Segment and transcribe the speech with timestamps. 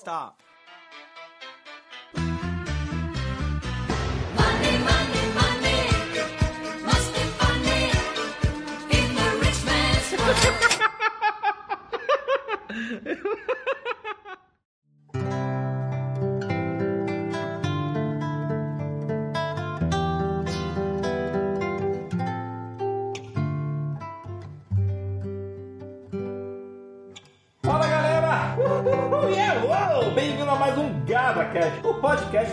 [0.00, 0.40] Stop.
[0.40, 0.49] Money,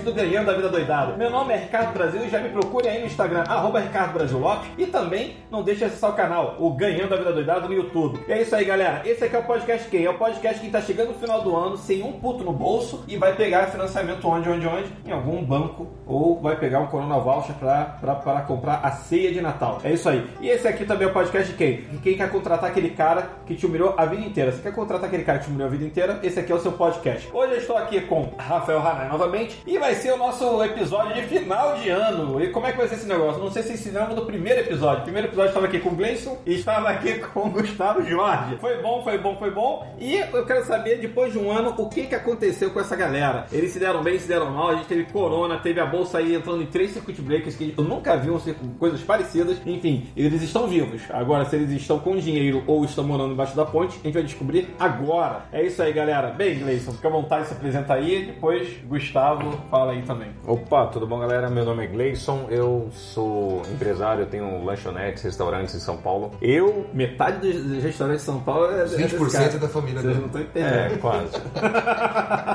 [0.07, 1.17] do Ganhando a Vida Doidado.
[1.17, 4.39] Meu nome é Ricardo Brasil e já me procure aí no Instagram, arroba Ricardo Brasil
[4.39, 4.69] Lopes.
[4.77, 8.17] E também não deixe de acessar o canal, o Ganhando a Vida Doidado no YouTube.
[8.25, 9.01] E é isso aí, galera.
[9.03, 10.05] Esse aqui é o podcast quem?
[10.05, 13.03] É o podcast que tá chegando no final do ano sem um puto no bolso
[13.05, 14.89] e vai pegar financiamento onde, onde, onde?
[15.05, 19.81] Em algum banco ou vai pegar um Corona Voucher para comprar a ceia de Natal.
[19.83, 20.25] É isso aí.
[20.39, 21.81] E esse aqui também é o podcast de quem?
[21.81, 24.53] De quem quer contratar aquele cara que te humilhou a vida inteira.
[24.53, 26.19] Você quer contratar aquele cara que te humilhou a vida inteira?
[26.23, 27.29] Esse aqui é o seu podcast.
[27.33, 31.21] Hoje eu estou aqui com Rafael Hanai novamente e vai ser o nosso episódio de
[31.23, 32.41] final de ano.
[32.41, 33.41] E como é que vai ser esse negócio?
[33.41, 35.01] Não sei se lembram do primeiro episódio.
[35.01, 38.57] O primeiro episódio estava aqui com o Gleison e estava aqui com o Gustavo Jorge.
[38.59, 39.87] Foi bom, foi bom, foi bom.
[39.99, 43.45] E eu quero saber, depois de um ano, o que, que aconteceu com essa galera.
[43.51, 44.69] Eles se deram bem, se deram mal.
[44.69, 47.83] A gente teve corona, teve a bolsa aí entrando em três circuit breakers que eu
[47.83, 48.39] nunca vi um
[48.79, 49.57] coisas parecidas.
[49.65, 51.01] Enfim, eles estão vivos.
[51.09, 54.23] Agora, se eles estão com dinheiro ou estão morando embaixo da ponte, a gente vai
[54.23, 55.45] descobrir agora.
[55.51, 56.29] É isso aí, galera.
[56.29, 58.25] Bem, Gleison, fica à vontade, se apresenta aí.
[58.25, 60.29] Depois, Gustavo, fala aí também.
[60.45, 61.49] Opa, tudo bom galera?
[61.49, 66.31] Meu nome é Gleison, eu sou empresário, eu tenho lanchonetes, restaurantes em São Paulo.
[66.41, 66.85] Eu.
[66.93, 68.81] Metade dos restaurantes de São Paulo é.
[68.81, 69.59] é desse 20% cara.
[69.59, 70.19] da família Vocês dele.
[70.19, 70.93] não estão entendendo.
[70.93, 71.41] É, quase.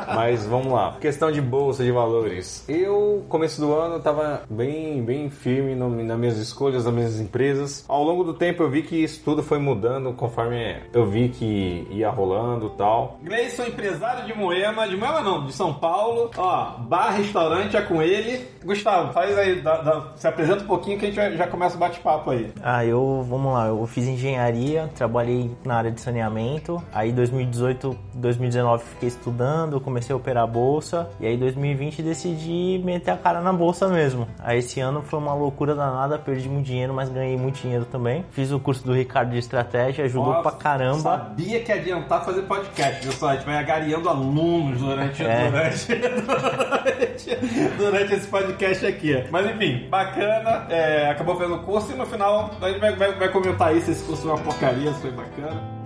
[0.15, 0.97] Mas vamos lá.
[1.01, 2.65] Questão de bolsa de valores.
[2.69, 7.85] Eu, começo do ano, tava bem, bem firme no, nas minhas escolhas, nas minhas empresas.
[7.89, 11.87] Ao longo do tempo eu vi que isso tudo foi mudando conforme eu vi que
[11.91, 13.19] ia rolando e tal.
[13.23, 16.31] Gleison, empresário de Moema, de Moema não, de São Paulo.
[16.37, 16.79] Ó,
[17.13, 18.49] bar, restaurante, é com ele.
[18.65, 21.75] Gustavo, faz aí, dá- dá- se apresenta um pouquinho que a gente já, já começa
[21.77, 22.53] o bate-papo aí.
[22.63, 26.81] Ah, eu, vamos lá, eu fiz engenharia, trabalhei na área de saneamento.
[26.93, 31.09] Aí 2018, 2019 fiquei estudando, comecei a operar a bolsa.
[31.19, 34.29] E aí 2020 decidi meter a cara na bolsa mesmo.
[34.39, 38.25] Aí esse ano foi uma loucura danada, perdi muito dinheiro, mas ganhei muito dinheiro também.
[38.31, 41.01] Fiz o curso do Ricardo de estratégia, ajudou Nossa, pra caramba.
[41.03, 43.33] Sabia que ia adiantar fazer podcast, pessoal.
[43.33, 45.51] A gente vai agariando alunos durante, É.
[45.51, 45.87] durante,
[47.03, 47.37] durante,
[47.77, 49.25] durante esse podcast aqui.
[49.31, 50.67] Mas enfim, bacana.
[50.71, 53.81] é, acabou fazendo o curso e no final a gente vai, vai, vai comentar aí
[53.81, 55.83] se esse curso foi uma porcaria, se foi bacana.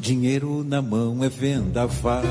[0.00, 2.22] Dinheiro na mão é vendaval.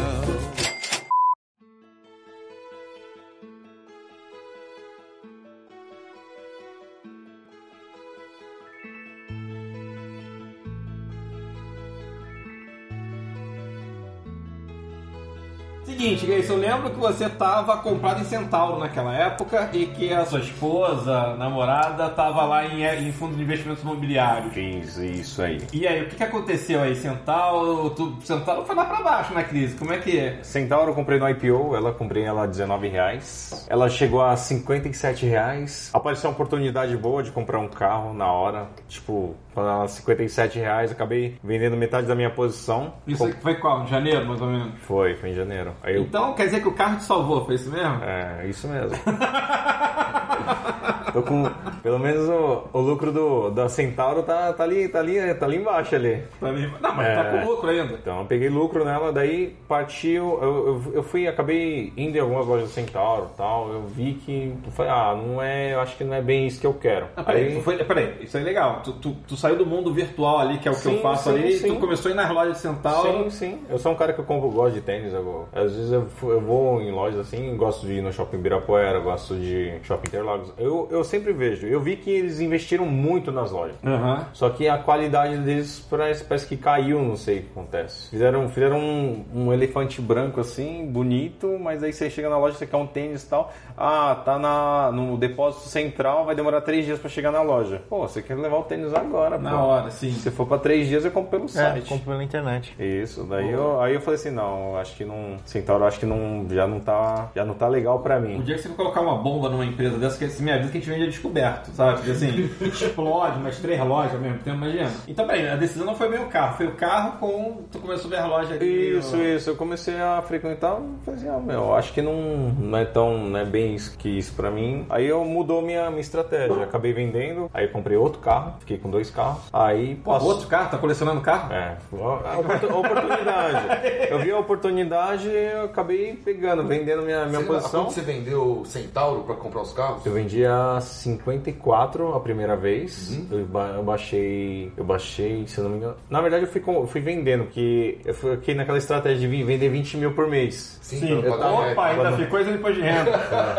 [16.01, 20.25] Seguinte, Gleison, eu lembro que você estava comprado em Centauro naquela época e que a
[20.25, 24.51] sua esposa, namorada, estava lá em, em fundo de investimentos imobiliários.
[24.51, 25.61] Fiz isso aí.
[25.71, 26.95] E aí, o que, que aconteceu aí?
[26.95, 30.39] Centauro, tu, Centauro foi lá pra baixo na crise, como é que é?
[30.41, 33.67] Centauro eu comprei no IPO, ela comprei ela a 19 reais.
[33.69, 35.91] Ela chegou a 57 reais.
[35.93, 38.69] Apareceu uma oportunidade boa de comprar um carro na hora.
[38.87, 42.93] Tipo, quando ela 57 reais, acabei vendendo metade da minha posição.
[43.05, 43.83] Isso aí foi qual?
[43.83, 44.73] Em janeiro, mais ou menos?
[44.79, 45.73] Foi, foi em janeiro.
[45.83, 46.03] Aí eu.
[46.03, 48.03] Então, quer dizer que o carro te salvou, foi isso mesmo?
[48.03, 48.97] É, isso mesmo.
[51.13, 51.43] Tô com.
[51.83, 55.57] Pelo menos o, o lucro do, da Centauro tá, tá, ali, tá, ali, tá ali
[55.57, 56.23] embaixo ali.
[56.39, 57.31] Pra mim- Não, mas tá É.
[57.41, 57.93] com lucro ainda.
[57.93, 60.39] Então eu peguei lucro nela, daí partiu.
[60.41, 63.69] Eu, eu, eu fui, acabei indo em algumas lojas da Centauro e tal.
[63.71, 64.53] Eu vi que.
[64.65, 65.73] Eu falei, ah, não é.
[65.73, 67.07] Eu acho que não é bem isso que eu quero.
[67.15, 68.81] Ah, peraí, tu foi- peraí, isso é legal.
[68.83, 71.29] Tu, tu, tu saiu do mundo virtual ali, que é o que Sim, eu faço
[71.31, 71.67] sim, ali, sim.
[71.73, 73.23] tu começou a ir nas lojas de Centauro.
[73.23, 73.59] Sim, sim.
[73.69, 75.13] Eu sou um cara que eu compro, gosto de tênis.
[75.13, 78.37] Eu, vou- às vezes eu, eu vou em lojas assim, gosto de ir no shopping
[78.37, 80.53] Ibirapuera, gosto de shopping Interlagos.
[80.57, 81.67] Eu, eu sempre vejo.
[81.67, 83.75] Eu vi que eles investiram muito nas lojas.
[83.83, 84.27] Aham.
[84.33, 88.09] Só que a qualidade deles parece, parece que caiu, não sei o que acontece.
[88.09, 92.65] Fizeram, fizeram um, um elefante branco assim, bonito, mas aí você chega na loja, você
[92.65, 93.53] quer um tênis e tal.
[93.83, 97.81] Ah, tá na, no depósito central, vai demorar três dias pra chegar na loja.
[97.89, 99.57] Pô, você quer levar o tênis agora, Na pô.
[99.57, 100.11] hora, sim.
[100.11, 101.89] Se for pra três dias, eu compro pelo É, site.
[101.89, 102.75] compro pela internet.
[102.79, 106.45] Isso, daí eu, aí eu falei assim, não, acho que não, Centauro acho que não,
[106.49, 108.41] já não tá, já não tá legal pra O mim.
[108.41, 110.81] dia que você colocar uma bomba numa empresa dessa, que você me avisa que a
[110.81, 111.95] gente vende a descoberto, sabe?
[111.97, 114.91] Porque assim, explode umas três lojas ao mesmo tempo, imagina.
[115.07, 117.61] Então, peraí, a decisão não foi bem o carro, foi o carro com.
[117.71, 118.65] Tu começou a ver a loja aqui.
[118.65, 119.19] Isso, ó.
[119.19, 119.49] isso.
[119.49, 122.13] Eu comecei a frequentar, eu falei assim, ah, meu, acho que não,
[122.59, 124.85] não é tão, não é bem isso que isso pra mim.
[124.89, 126.63] Aí eu mudou minha, minha estratégia.
[126.63, 129.41] Acabei vendendo, aí eu comprei outro carro, fiquei com dois carros.
[129.51, 130.29] Aí Pô, passou.
[130.29, 130.69] outro carro?
[130.71, 131.53] Tá colecionando carro?
[131.53, 133.67] É, a oportunidade.
[134.09, 137.83] Eu vi a oportunidade eu acabei pegando, vendendo minha, minha Você- posição.
[137.85, 140.05] Quando você vendeu Centauro pra comprar os carros?
[140.05, 143.11] Eu vendi a 54 a primeira vez.
[143.11, 143.39] Uhum.
[143.39, 144.71] Eu, ba- eu baixei.
[144.77, 145.95] Eu baixei, se eu não me engano.
[146.09, 149.27] Na verdade, eu fui, com- eu fui vendendo, porque eu fui aqui naquela estratégia de
[149.27, 150.79] vir- vender 20 mil por mês.
[150.81, 153.11] Sim, pra não pagar Opa, ainda ficou isso depois de renda.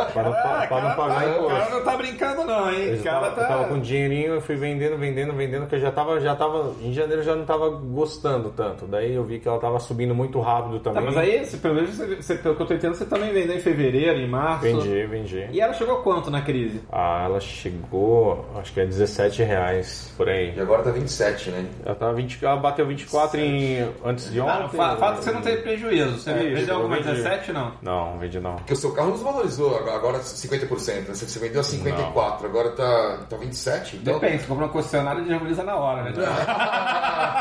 [0.06, 1.48] Para não, pa- pra não pagar O imposto.
[1.58, 2.82] cara não tá brincando, não, hein?
[2.88, 3.80] Eu O cara tava, eu tava com tá.
[3.80, 6.72] dinheirinho, eu fui vendendo, vendendo, vendendo, que eu já tava, já tava.
[6.82, 8.86] Em janeiro eu já não tava gostando tanto.
[8.86, 11.04] Daí eu vi que ela tava subindo muito rápido Tá, também.
[11.06, 13.56] mas aí, se- pelo menos, você, você- pelo que eu tô entendendo, você também vendeu
[13.56, 14.62] em fevereiro, em março.
[14.64, 15.46] Vendi, vendi.
[15.50, 16.80] E ela chegou quanto na crise?
[16.90, 20.54] Ah, ela chegou, acho que é 17 reais por aí.
[20.56, 21.66] E agora tá 27, né?
[21.84, 24.76] Ela, tava 20, ela bateu 24 em, antes de Ah, ontem.
[24.76, 26.18] fa- fato que você não teve prejuízo.
[26.18, 27.08] Você É, vendeu eu alguma vendi.
[27.08, 27.72] 17, não?
[27.82, 28.56] Não, vendi não.
[28.56, 31.14] Porque o seu carro desvalorizou agora- agora 50%, né?
[31.14, 34.14] Você você vendeu a 54, agora tá, tá 27, então...
[34.18, 36.12] Depende, se comprar um concessionário, desvaloriza na hora, né?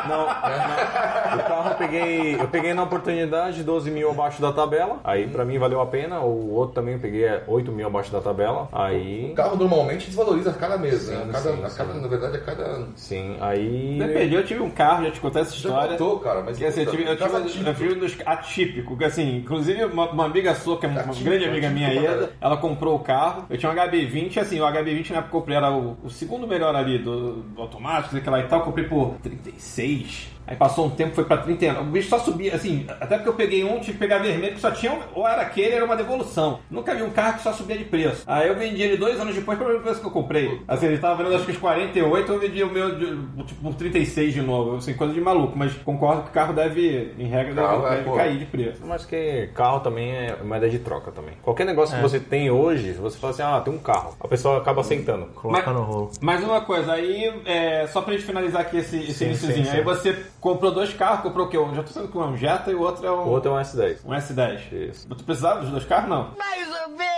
[0.07, 0.25] Não, não.
[0.25, 4.99] O carro eu peguei, eu peguei na oportunidade 12 mil abaixo da tabela.
[5.03, 6.21] Aí pra mim valeu a pena.
[6.21, 8.67] O outro também eu peguei é 8 mil abaixo da tabela.
[8.71, 9.29] Aí.
[9.31, 11.17] O carro normalmente desvaloriza a cada mês, né?
[11.23, 12.01] Sim, cada, sim, a cada- sim.
[12.01, 12.87] Na verdade, a cada...
[12.95, 13.97] Sim, aí.
[13.99, 15.91] Depende, eu tive um carro, já te contei essa Já história.
[15.91, 16.57] contou, cara, mas...
[16.57, 17.35] Que, assim, eu tive, eu, tive,
[17.69, 21.01] eu tive um dos atípico, que assim, inclusive uma, uma amiga sua, que é uma,
[21.01, 22.31] Atípico, grande amiga minha, atípico Eda, caralho.
[22.39, 25.57] Ela comprou o carro, eu tinha um HB20, assim, o HB20 na época eu comprei
[25.57, 28.88] era o, o segundo melhor ali do, do automático, sei lá e tal, eu comprei
[28.88, 30.30] por 36.
[30.47, 31.81] Aí passou um tempo, foi pra 31.
[31.81, 34.59] O bicho só subia, assim, até porque eu peguei um, tive que pegar vermelho, que
[34.61, 36.59] só tinha, um- ou era aquele, era uma devolução.
[36.69, 38.23] Nunca vi um carro que só subia de preço.
[38.27, 40.61] Aí eu vendi ele dois anos depois pelo preço que eu comprei.
[40.67, 43.75] Assim, ele tava vendendo acho que os 48, eu vendi o meu de, tipo, por
[43.75, 44.77] 36 de novo.
[44.77, 47.89] Assim, coisa de maluco, mas concordo que o carro deve, em regra, deve, Carro é,
[47.91, 48.15] deve pô.
[48.15, 48.81] cair de preço.
[48.85, 51.33] Mas que carro também é moeda de troca também.
[51.41, 54.15] Qualquer negócio que você tem hoje, você fala assim, ah, tem um carro.
[54.19, 55.27] A pessoa acaba aceitando.
[55.27, 56.11] Coloca Mas- no rolo.
[56.19, 59.77] Mais uma coisa, aí, é, só pra gente finalizar aqui esse, esse Sim, iniciozinho, sim,
[59.77, 61.57] aí você comprou dois carros, comprou o quê?
[61.57, 63.29] Um, já tô sabendo que um é um Jetta e o outro é um, O
[63.29, 63.97] outro é um S10.
[64.03, 64.89] um S10.
[64.89, 65.07] Isso.
[65.07, 66.31] Tu precisava dos dois carros, não?
[66.38, 67.11] Mais ou menos.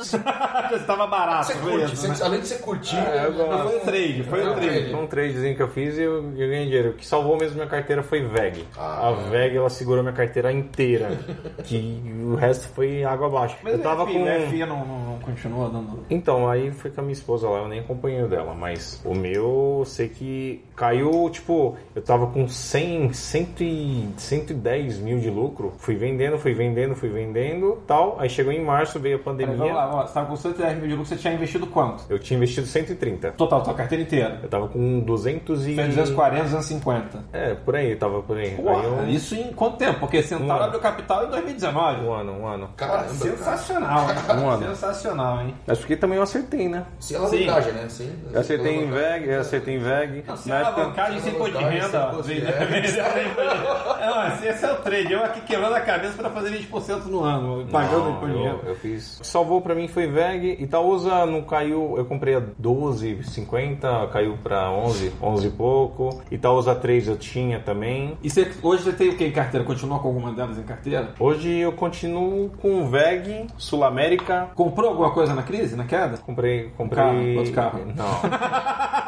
[0.70, 1.86] Você tava barato, Você curte, né?
[2.14, 2.96] você- além de você curtir...
[2.96, 3.50] É, eu gosto.
[3.50, 4.90] Não, foi um trade, foi um trade.
[4.90, 6.90] Foi um tradezinho que eu fiz e eu, eu ganhei dinheiro.
[6.90, 8.66] O que salvou mesmo minha carteira foi VEG.
[8.78, 9.08] Ah.
[9.08, 11.18] a VEG, ela segurou minha carteira inteira.
[11.64, 13.56] que o resto foi água abaixo.
[13.62, 14.24] Mas eu tava com...
[14.24, 14.46] né?
[14.48, 16.04] FIA não, não, não continua dando...
[16.08, 19.14] Então, aí foi com a minha esposa lá, eu nem acompanhei o dela, mas o
[19.14, 25.30] meu, eu sei que caiu, tipo, eu tava com 100, 100 e- 110 mil de
[25.30, 29.36] lucro, fui vendendo, fui vendendo, fui vendendo, tal, aí chegou em março, veio a Peraí,
[29.46, 30.06] pandemia, vamos lá, vamos lá.
[30.06, 32.04] Você tava com 110 mil de lucro, você tinha investido quanto?
[32.08, 34.40] eu tinha investido 130, Total, tua carteira inteira.
[34.42, 35.74] eu tava com 200 e...
[35.74, 37.24] Fez 240, 250.
[37.32, 38.50] É, por aí, tava por aí.
[38.50, 39.08] Porra, aí eu...
[39.08, 40.00] isso em quanto tempo?
[40.00, 42.04] Porque Centauro Um abriu capital em 2019.
[42.06, 42.68] Um ano, um ano.
[42.76, 43.08] Caramba, cara.
[43.14, 44.16] sensacional, hein?
[44.42, 44.66] Um ano.
[44.68, 45.54] Sensacional, hein?
[45.66, 46.84] Mas porque também eu acertei, né?
[46.98, 47.86] Sem alavancagem, né?
[47.88, 48.90] Sem, Eu acertei em.
[48.90, 50.24] VEG, eu acertei em VEG.
[50.26, 52.09] Não, sem Na época- alavancagem, sem imposto de renda.
[52.16, 52.96] De Vende-
[54.00, 55.12] Não, esse é o trade.
[55.12, 58.60] Eu aqui quebrando a cabeça pra fazer 20% no ano, pagando Não, imposto de eu,
[58.66, 59.16] eu fiz.
[59.18, 60.56] O que salvou pra mim foi VEG.
[60.62, 61.94] Itaúsa não caiu.
[61.96, 66.22] Eu comprei a 12,50, caiu pra 11, 11 e pouco.
[66.30, 68.16] Itaúsa 3 eu tinha também.
[68.22, 69.64] E você- hoje você tem o que em carteira?
[69.66, 71.10] Continua com alguma delas em carteira?
[71.18, 74.48] Hoje eu continuo com VEG, Sul América.
[74.54, 76.18] Comprou alguma coisa na crise, na queda?
[76.18, 76.70] Comprei.
[76.76, 77.00] comprei...
[77.04, 77.36] carro?
[77.38, 77.80] Outro carro?
[77.96, 78.20] Não.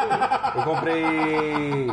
[0.55, 1.87] eu comprei.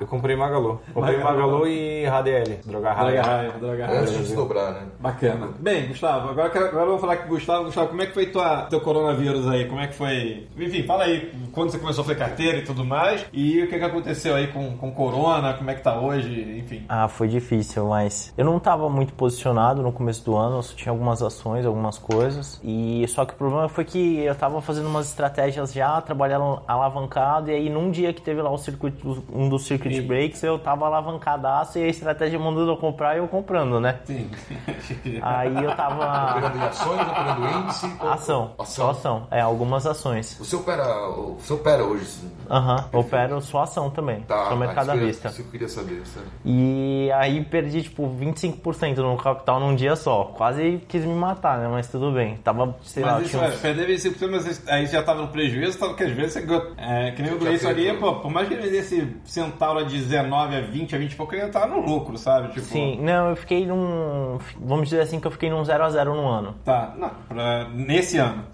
[0.00, 0.80] Eu comprei Magalu.
[0.92, 2.60] Comprei Magalu e HDL.
[2.66, 3.22] Droga Droga Raia.
[3.22, 4.00] raia, droga raia.
[4.00, 4.86] Antes de desdobrar, né?
[4.98, 5.50] Bacana.
[5.60, 7.64] Bem, Gustavo, agora, eu quero- agora eu vou falar com o Gustavo.
[7.66, 9.66] Gustavo, como é que foi tua, teu coronavírus aí?
[9.68, 10.48] Como é que foi?
[10.58, 13.24] Enfim, fala aí quando você começou a fazer carteira e tudo mais.
[13.32, 16.84] E o que, que aconteceu aí com, com corona, como é que tá hoje, enfim.
[16.88, 20.74] Ah, foi difícil, mas eu não tava muito posicionado no começo do ano, eu só
[20.74, 22.60] tinha algumas ações, algumas coisas.
[22.64, 27.50] E só que o problema foi que eu tava fazendo umas estratégias já, trabalhando alavancado,
[27.50, 30.86] e aí num dia que teve lá o circuito, um dos circuit breaks, eu tava
[30.86, 34.00] alavancadaço e a estratégia mandando eu comprar e eu comprando, né?
[34.04, 34.28] Sim.
[35.22, 36.32] Aí eu tava.
[36.32, 37.88] Operando em ações, operando em índice...
[37.98, 39.26] qual- Ação, só ação.
[39.30, 40.38] É, algumas ações.
[40.40, 42.30] O seu opera, o seu opera hoje, sim.
[42.50, 45.28] Aham, opero só ação também, Tá, só mercado à isso que eu- vista.
[45.28, 46.26] Isso eu queria saber, sabe?
[46.44, 50.24] E aí perdi tipo 25% no capital num dia só.
[50.36, 51.68] Quase quis me matar, né?
[51.68, 52.36] Mas tudo bem.
[52.38, 53.60] Tava, sei lá, Mas isso tinha é, uns...
[53.60, 56.72] perder 25%, mas aí já tava no prejuízo, tava, que às vezes você ganhou.
[56.76, 59.98] É, que nem o Gleison ali, pô, por mais que ele vendesse centauro a de
[59.98, 62.48] 19 a 20, a 20 e pouco, ele tá no lucro, sabe?
[62.48, 64.38] Tipo, Sim, não, eu fiquei num.
[64.60, 66.54] Vamos dizer assim que eu fiquei num 0 a 0 no ano.
[66.64, 68.44] Tá, não, pra- nesse ano.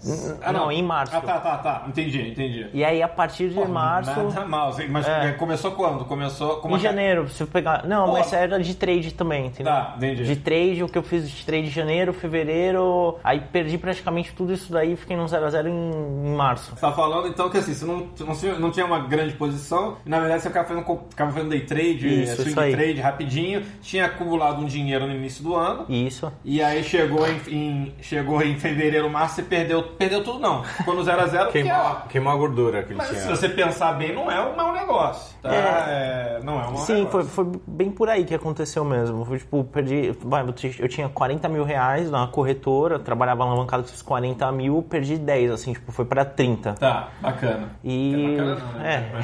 [0.41, 1.15] Ah, não, em março.
[1.15, 1.83] Ah, tá, tá, tá.
[1.87, 2.67] Entendi, entendi.
[2.73, 4.09] E aí, a partir de Pô, março.
[4.11, 5.31] Nada mal, assim, mas É.
[5.33, 6.05] começou quando?
[6.05, 7.85] Começou com uma Em janeiro, se eu pegar.
[7.85, 8.13] Não, Pô.
[8.13, 9.71] mas era de trade também, entendeu?
[9.73, 10.23] Tá, entendi.
[10.23, 13.17] De trade, o que eu fiz de trade em janeiro, fevereiro.
[13.23, 16.71] Aí perdi praticamente tudo isso daí e fiquei num 0x0 em, em março.
[16.75, 20.09] Você tá falando então que assim, você não, não, não tinha uma grande posição, e
[20.09, 24.05] na verdade você ficava fazendo, ficava fazendo day trade, Isso, swing isso trade rapidinho, tinha
[24.05, 25.85] acumulado um dinheiro no início do ano.
[25.89, 26.31] Isso.
[26.43, 30.63] E aí chegou em, em- chegou em fevereiro, março e perdeu, perdeu tudo não.
[30.63, 33.21] Ficou no 0 a 0 porque, Queimou, ó, queimou a gordura que ele mas tinha.
[33.21, 35.35] se você pensar bem, não é um mau negócio.
[35.41, 35.49] Tá?
[35.53, 39.23] É, não é um mau Sim, foi, foi bem por aí que aconteceu mesmo.
[39.25, 40.11] Foi tipo, perdi.
[40.21, 44.51] vai, eu ti- Eu tinha 40 mil reais na corretora, trabalhava alavancado com esses 40
[44.51, 46.73] mil, perdi 10, assim, tipo, foi pra 30.
[46.73, 47.69] Tá, bacana.
[47.83, 48.35] E.
[48.35, 49.11] É bacana não, né?
[49.15, 49.19] É.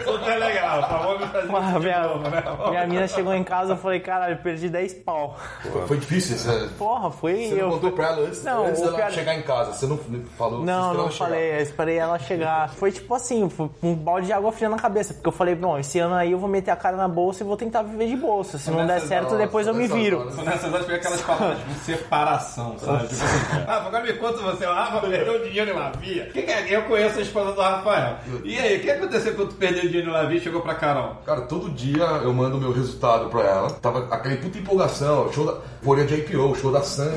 [0.04, 1.18] Super legal, tá bom
[1.50, 2.42] fazer minha, novo, né?
[2.70, 5.36] minha mina chegou em casa e eu falei, caralho, perdi 10 pau.
[5.62, 6.36] Foi, foi difícil.
[6.36, 7.48] Você, Porra, foi.
[7.48, 9.72] você não eu, contou pra ela antes, Não, antes dela pior- chegar em casa.
[9.72, 9.98] Você não
[10.38, 12.68] falou Não, não falei, eu esperei ela chegar.
[12.70, 15.14] Foi tipo assim, foi um balde de água fria na cabeça.
[15.14, 17.46] Porque eu falei, bom, esse ano aí eu vou meter a cara na bolsa e
[17.46, 18.58] vou tentar viver de bolsa.
[18.58, 20.20] Se não der certo, horas, depois eu me viro.
[20.20, 20.34] horas.
[20.34, 23.08] São nessas horas que aquelas palavras de separação, sabe?
[23.08, 26.26] Tipo assim, ah, agora me conta você, o Rafa perdeu dinheiro em Lavia.
[26.26, 26.76] Que que é?
[26.76, 28.16] Eu conheço a esposa do Rafael.
[28.44, 31.16] E aí, o que aconteceu quando tu perdeu dinheiro em Lavia e chegou pra Carol?
[31.26, 33.70] Cara, todo dia eu mando o meu resultado pra ela.
[33.70, 35.60] Tava aquele puta empolgação, show da.
[35.82, 37.10] Folha de IPO, show da Sandy.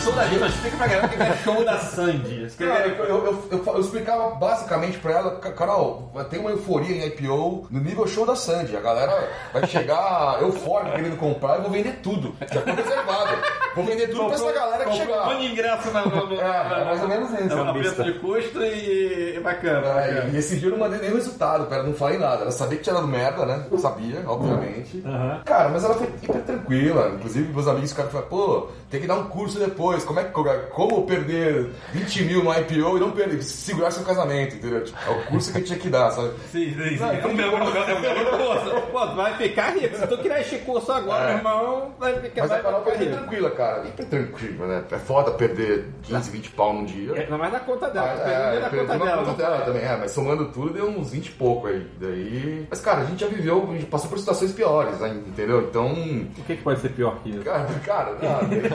[0.00, 2.46] Show da explica pra galera o que é show da Sandy.
[2.58, 7.06] Cara, eu, eu, eu- eu- explicava basicamente pra ela, "Ca- Carol, ter uma euforia em
[7.08, 8.76] IPO no nível show da Sandy.
[8.76, 12.34] A galera vai chegar eufórica querendo comprar e vou vender tudo.
[12.52, 13.36] Já foi reservado.
[13.74, 15.38] Vou vender tudo pra essa galera que Comprou um chegar.
[15.38, 17.60] de ingresso na, no, no, É, é mais ou menos isso.
[17.60, 19.86] a preço de custo e, e bacana.
[20.00, 20.30] É, bacana.
[20.32, 22.42] e esse dia eu não mandei nenhum resultado, cara, não falei nada.
[22.42, 23.64] Ela sabia que tinha dado merda, né?
[23.78, 25.02] Sabia, obviamente.
[25.44, 27.12] Cara, mas ela foi hiper tranquila.
[27.14, 29.85] Inclusive, meus amigos ficaram falando, pô, tem que dar um curso depois.
[30.04, 30.30] Como é que
[30.70, 34.84] como perder 20 mil no IPO e não perder, segurar seu casamento, entendeu?
[34.84, 36.30] Tipo, é o curso que tinha que dar, sabe?
[36.52, 36.96] Sim, sim, sim.
[36.98, 38.80] Não, é o meu, é o meu, é o meu curso.
[38.92, 39.96] Pô, vai ficar rico.
[39.96, 41.26] Se tu criar esse curso agora, É.
[41.28, 43.20] meu irmão, vai ficar, Mas vai a Carol foi ficar bem rico.
[43.22, 43.84] tranquila, cara.
[43.86, 44.84] Hiper tranquila, né?
[44.90, 47.12] É foda perder 15, 20 pau num dia.
[47.16, 49.24] É, Não mais na conta dela, Mas, perdeu é, na perdi conta na dela.
[49.24, 51.86] conta dela também, é, mas somando tudo deu uns 20 e pouco aí.
[52.00, 52.66] Daí.
[52.70, 55.60] Mas, cara, a gente já viveu, a gente passou por situações piores, né, entendeu?
[55.62, 55.86] Então.
[55.92, 57.40] O que, que pode ser pior que isso?
[57.42, 58.68] Cara, cara, não, ele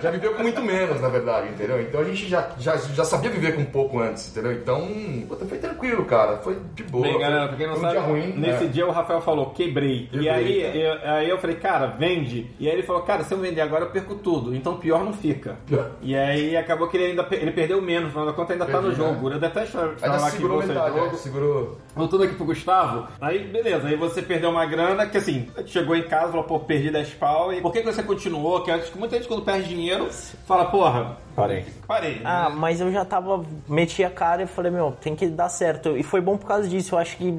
[0.00, 1.80] já viveu com muito menos, na verdade, entendeu?
[1.80, 4.52] Então a gente já, já, já sabia viver com um pouco antes, entendeu?
[4.52, 4.88] Então,
[5.28, 6.38] puta, foi tranquilo, cara.
[6.38, 7.04] Foi de boa.
[7.04, 8.32] Bem, galera, pra quem não um sabe, dia ruim.
[8.36, 8.70] nesse né?
[8.70, 10.06] dia o Rafael falou, quebrei.
[10.06, 10.76] Quebrei, e aí cara.
[10.76, 12.50] eu, aí eu falei, cara, vende.
[12.58, 14.54] E aí ele falou, cara, se eu vender agora eu perco tudo.
[14.54, 15.56] Então pior não fica.
[15.66, 15.90] Pior.
[16.02, 18.80] E aí acabou que ele ainda ele perdeu menos, no final da conta ainda tá
[18.80, 19.28] no Perdi, jogo.
[19.28, 19.36] né?
[19.36, 21.06] Eu detesto Ainda falar que segurou é metade, jogo.
[21.06, 21.14] né?
[21.14, 21.78] segurou.
[21.94, 26.02] Voltando aqui pro Gustavo, aí beleza, aí você perdeu uma grana que assim, chegou em
[26.02, 28.62] casa, falou, pô, perdi 10 pau, e por que, que você continuou?
[28.62, 30.08] Que acho que muita gente quando perde dinheiro
[30.46, 31.64] fala, porra, Parei.
[31.86, 32.20] parei.
[32.24, 33.44] Ah, mas eu já tava.
[33.68, 35.96] Meti a cara e falei, meu, tem que dar certo.
[35.96, 36.94] E foi bom por causa disso.
[36.94, 37.38] Eu acho que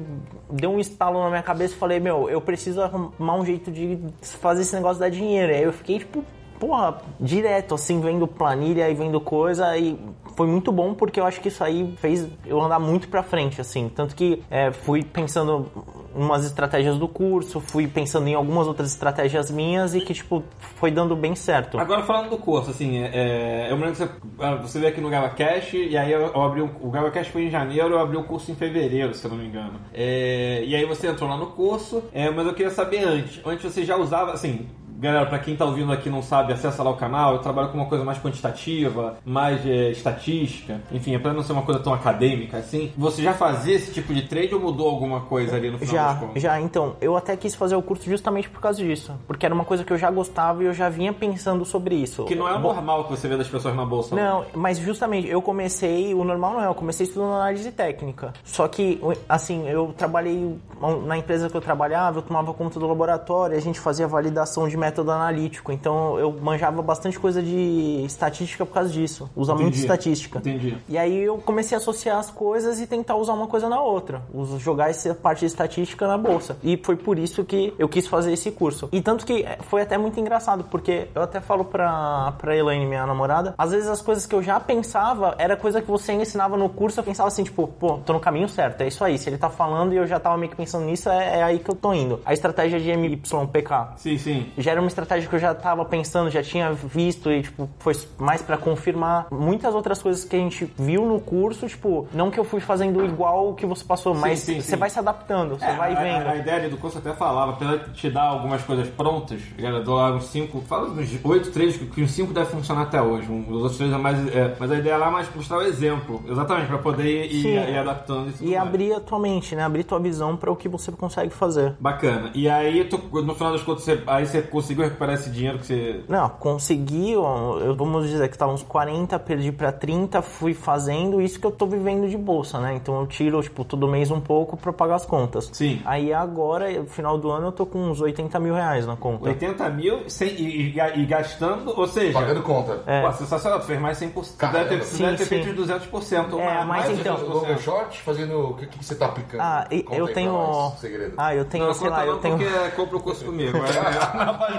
[0.50, 3.98] deu um estalo na minha cabeça e falei, meu, eu preciso arrumar um jeito de
[4.20, 5.52] fazer esse negócio dar dinheiro.
[5.52, 6.24] Aí eu fiquei, tipo,
[6.62, 9.76] porra, direto, assim, vendo planilha e vendo coisa.
[9.76, 9.98] E
[10.36, 13.60] foi muito bom porque eu acho que isso aí fez eu andar muito pra frente,
[13.60, 13.88] assim.
[13.88, 15.68] Tanto que é, fui pensando
[16.14, 20.44] umas estratégias do curso, fui pensando em algumas outras estratégias minhas e que, tipo,
[20.76, 21.80] foi dando bem certo.
[21.80, 25.00] Agora falando do curso, assim, é, eu me lembro que você, ah, você veio aqui
[25.00, 28.16] no GavaCast e aí eu, eu abri um, o GavaCast foi em janeiro, eu abri
[28.16, 29.80] o curso em fevereiro, se eu não me engano.
[29.92, 33.64] É, e aí você entrou lá no curso, é, mas eu queria saber antes, antes
[33.64, 34.68] você já usava, assim,
[35.02, 37.32] Galera, pra quem tá ouvindo aqui e não sabe, acessa lá o canal.
[37.32, 40.80] Eu trabalho com uma coisa mais quantitativa, mais é, estatística.
[40.92, 42.92] Enfim, apesar de não ser uma coisa tão acadêmica assim.
[42.96, 46.14] Você já fazia esse tipo de trade ou mudou alguma coisa ali no final das
[46.14, 46.42] Já, contas?
[46.42, 49.64] já, então, eu até quis fazer o curso justamente por causa disso, porque era uma
[49.64, 52.24] coisa que eu já gostava e eu já vinha pensando sobre isso.
[52.26, 54.14] Que não é o Bom, normal que você vê das pessoas na bolsa.
[54.14, 58.32] Não, mas justamente eu comecei, o normal não é, eu comecei estudando análise técnica.
[58.44, 60.56] Só que, assim, eu trabalhei
[61.04, 64.76] na empresa que eu trabalhava, eu tomava conta do laboratório, a gente fazia validação de
[64.92, 65.72] método analítico.
[65.72, 69.30] Então eu manjava bastante coisa de estatística por causa disso.
[69.34, 69.80] Usa muito Entendi.
[69.80, 70.38] estatística.
[70.38, 70.76] Entendi.
[70.88, 74.22] E aí eu comecei a associar as coisas e tentar usar uma coisa na outra.
[74.58, 76.56] Jogar essa parte de estatística na bolsa.
[76.62, 78.88] E foi por isso que eu quis fazer esse curso.
[78.92, 82.86] E tanto que eh, foi até muito engraçado, porque eu até falo pra, pra Elaine,
[82.86, 86.56] minha namorada, às vezes as coisas que eu já pensava era coisa que você ensinava
[86.56, 89.16] no curso, eu pensava assim, tipo, pô, tô no caminho certo, é isso aí.
[89.18, 91.58] Se ele tá falando e eu já tava meio que pensando nisso, é, é aí
[91.58, 92.20] que eu tô indo.
[92.24, 93.94] A estratégia de MYPK.
[93.96, 94.52] Sim, sim.
[94.58, 97.94] Já era uma estratégia que eu já tava pensando, já tinha visto e, tipo, foi
[98.18, 99.26] mais pra confirmar.
[99.30, 103.04] Muitas outras coisas que a gente viu no curso, tipo, não que eu fui fazendo
[103.04, 104.76] igual o que você passou, mas sim, você sim.
[104.76, 106.26] vai se adaptando, você É, vai vendo.
[106.26, 109.82] A, a ideia do curso até falava, apesar de te dar algumas coisas prontas, eu
[109.84, 113.00] dou lá uns 5, fala uns 8 trechos, que- que uns 5 devem funcionar até
[113.00, 113.30] hoje.
[113.30, 114.34] um- os outros três é mais.
[114.34, 117.48] é, mas a ideia lá é mais mostrar o exemplo, exatamente, pra poder ir, Sim.
[117.54, 118.42] ir adaptando isso.
[118.44, 119.62] E abrir a tua mente, né?
[119.64, 121.74] Abrir tua visão pra o que você consegue fazer.
[121.78, 122.30] Bacana.
[122.34, 125.66] E aí, tu, no final das contas, você, aí você conseguiu recuperar esse dinheiro que
[125.66, 126.00] você.
[126.08, 131.38] Não, consegui, eu, vamos dizer que tava uns 40, perdi pra 30, fui fazendo isso
[131.38, 132.74] que eu tô vivendo de bolsa, né?
[132.74, 135.50] Então eu tiro, tipo, todo mês um pouco pra pagar as contas.
[135.52, 135.82] Sim.
[135.84, 139.28] Aí agora, no final do ano, eu tô com uns 80 mil reais na conta.
[139.28, 142.12] 80 mil sem, e, e- e gastando, ou seja.
[142.12, 142.76] Pagando conta.
[143.02, 144.12] Pô, sensacional, tu fez mais 100%.
[144.32, 144.64] Tu Caramba.
[144.64, 145.28] deve ter, Sim, deve ter sim.
[145.42, 146.32] feito uns 200%.
[146.34, 147.32] ou É, mais, mas mais de então- 200%.
[147.32, 149.40] Longa short, fazendo o que, que você tá aplicando?
[149.40, 150.72] Ah, e- eu tenho.
[151.16, 152.38] Ah, eu tenho, Não, sei lá, eu tenho.
[152.38, 153.58] porque compra o curso comigo.
[153.58, 153.72] mas-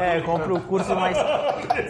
[0.00, 1.16] É, compro o curso, mas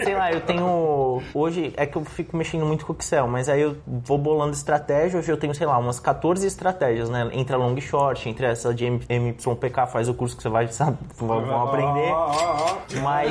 [0.05, 1.23] sei lá, eu tenho.
[1.35, 4.53] Hoje é que eu fico mexendo muito com o Excel, mas aí eu vou bolando
[4.53, 5.19] estratégia.
[5.19, 7.29] Hoje eu tenho, sei lá, umas 14 estratégias, né?
[7.33, 10.67] Entre a long e short, entre essa de MYPK, faz o curso que você vai,
[10.69, 12.13] sabe, vão aprender.
[13.03, 13.31] Mas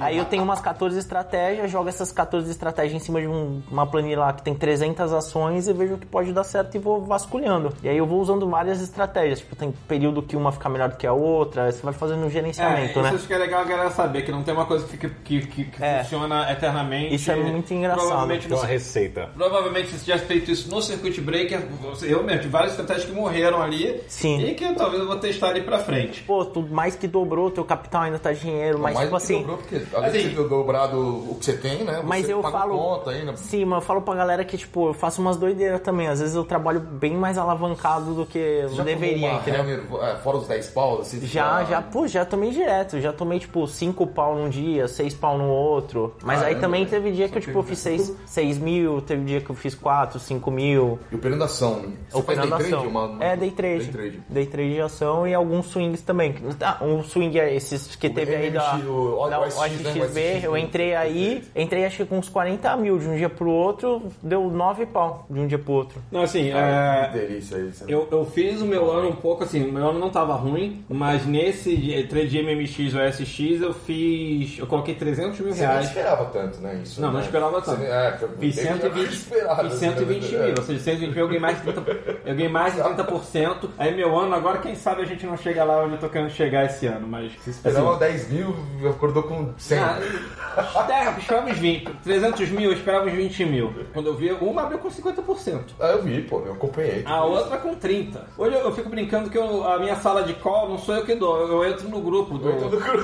[0.00, 3.86] aí eu tenho umas 14 estratégias, jogo essas 14 estratégias em cima de um- uma
[3.86, 7.04] planilha lá que tem 300 ações e vejo o que pode dar certo e vou
[7.04, 7.72] vasculhando.
[7.82, 9.38] E aí eu vou usando várias estratégias.
[9.40, 12.26] Tipo, tem período que uma fica melhor do que a outra, você vai fazendo um
[12.26, 13.10] É, gerenciamento, isso né?
[13.10, 15.64] acho que é legal a galera saber, que não tem uma coisa que, que, que,
[15.64, 16.02] que É.
[16.02, 17.14] funciona eternamente.
[17.14, 18.00] Isso é muito engraçado.
[18.06, 19.30] Provavelmente Tem uma receita.
[19.36, 21.62] provavelmente você já feito isso no Circuit Breaker.
[22.02, 24.00] Eu mesmo, tive várias estratégias que morreram ali.
[24.08, 24.40] Sim.
[24.40, 26.22] E que talvez eu vou testar ali pra frente.
[26.22, 29.38] Pô, tu mais que dobrou, teu capital ainda tá dinheiro, mas mais tipo assim.
[29.40, 30.98] dobrou, porque além assim- de ter dobrado
[31.30, 32.02] o que você tem, né?
[32.04, 32.76] Mas você eu paga falo.
[32.78, 33.36] conta ainda.
[33.36, 36.08] Sim, mas eu falo pra galera que, tipo, eu faço umas doideiras também.
[36.08, 40.02] Às vezes eu trabalho bem mais alavancado do que eu Já deveria, tomou uma entendeu?
[40.02, 41.24] É, fora os 10 paus, assim?
[41.26, 43.00] Já, já, pô, já tomei direto.
[43.00, 46.14] Já tomei, tipo, 5 pau num dia, 6 pau no outro.
[46.22, 47.02] Mas aí Caramba, também velho.
[47.02, 47.78] teve dia que eu, tipo, fiz
[48.26, 50.98] 6 mil, teve dia que eu fiz 4, 5 mil.
[51.10, 51.82] E operando ação.
[52.10, 52.74] Você faz day Operando trade?
[52.74, 52.86] ação.
[52.88, 53.84] Uma, uma- É, day trade.
[53.84, 54.22] Day trade.
[54.28, 56.34] Day trade de ação e alguns swings também.
[56.60, 59.90] Ah, um swing é esses que teve aí da, o da OSX, né?
[59.92, 60.40] OSXB.
[60.42, 64.02] Eu entrei aí, entrei acho que com uns 40 mil de um dia pro outro,
[64.22, 66.00] deu 9 pau de um dia pro outro.
[66.10, 67.84] Não, assim, Ah, é, que delícia isso.
[67.88, 70.84] Eu, eu fiz o meu ano um pouco assim, o meu ano não tava ruim,
[70.88, 73.00] mas nesse de- trade de MMX ou
[73.38, 74.58] Eu fiz.
[74.58, 75.86] Eu coloquei 300 mil Você não reais.
[75.86, 76.80] esperava tanto, né?
[76.82, 77.24] Isso, Não, não né?
[77.24, 77.82] esperava Você- tanto.
[77.84, 80.46] É, foi Fiz bem melhor do que 120, esperava, fiz assim, 120 né?
[80.46, 82.16] mil, ou seja, 120 mil eu ganhei mais de 30%.
[82.24, 83.70] Eu ganhei mais de 30%.
[83.78, 86.30] Aí meu ano, agora quem sabe a gente não chega lá onde eu tô querendo
[86.30, 87.32] chegar esse ano, mas.
[87.42, 88.54] Você esperava 10 mil,
[88.88, 89.78] acordou com 100.
[89.78, 91.90] Ah, terra, eu esperava uns 20.
[92.02, 93.72] 300 mil, eu esperava uns 20 mil.
[93.92, 95.74] Quando eu vi, uma abriu com 50%.
[95.78, 97.02] Ah, eu vi, pô, eu acompanhei.
[97.06, 98.26] A outra com 30.
[98.36, 101.04] Hoje eu, eu fico brincando que eu- a minha sala de call não sou eu
[101.04, 102.48] que dou, eu, eu entro no grupo do.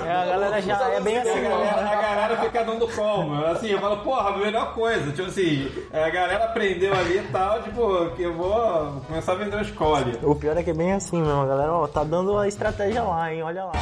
[0.04, 1.48] É, a galera já é bem assim, a né?
[1.48, 3.46] galera, a galera fica dando call, mano.
[3.46, 5.12] Assim, eu falo, porra, a melhor coisa.
[5.12, 9.56] Tipo assim, a galera aprendeu ali e tal, tipo, que eu vou começar a vender
[9.56, 10.18] o escolhe.
[10.22, 13.02] O pior é que é bem assim mesmo, a galera, ó, tá dando a estratégia
[13.02, 13.72] lá, hein, olha lá.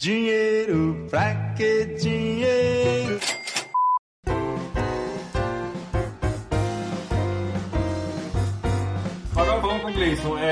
[0.00, 3.33] Dinheiro, pra que dinheiro?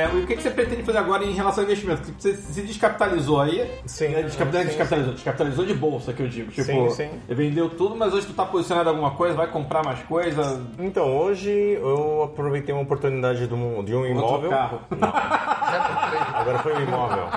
[0.02, 2.12] É, o que, que você pretende fazer agora em relação ao investimento?
[2.18, 3.70] Você se descapitalizou aí?
[3.86, 4.22] Sim, né?
[4.22, 6.50] Descapitalizou, sim, descapitalizou, descapitalizou de bolsa, que eu digo.
[6.50, 7.10] Tipo, Sim, sim.
[7.28, 10.60] vendeu tudo, mas hoje tu tá posicionado em alguma coisa, vai comprar mais coisa?
[10.78, 14.50] Então, hoje eu aproveitei uma oportunidade de um, de um imóvel.
[14.50, 14.80] carro.
[16.34, 17.28] Agora foi um imóvel.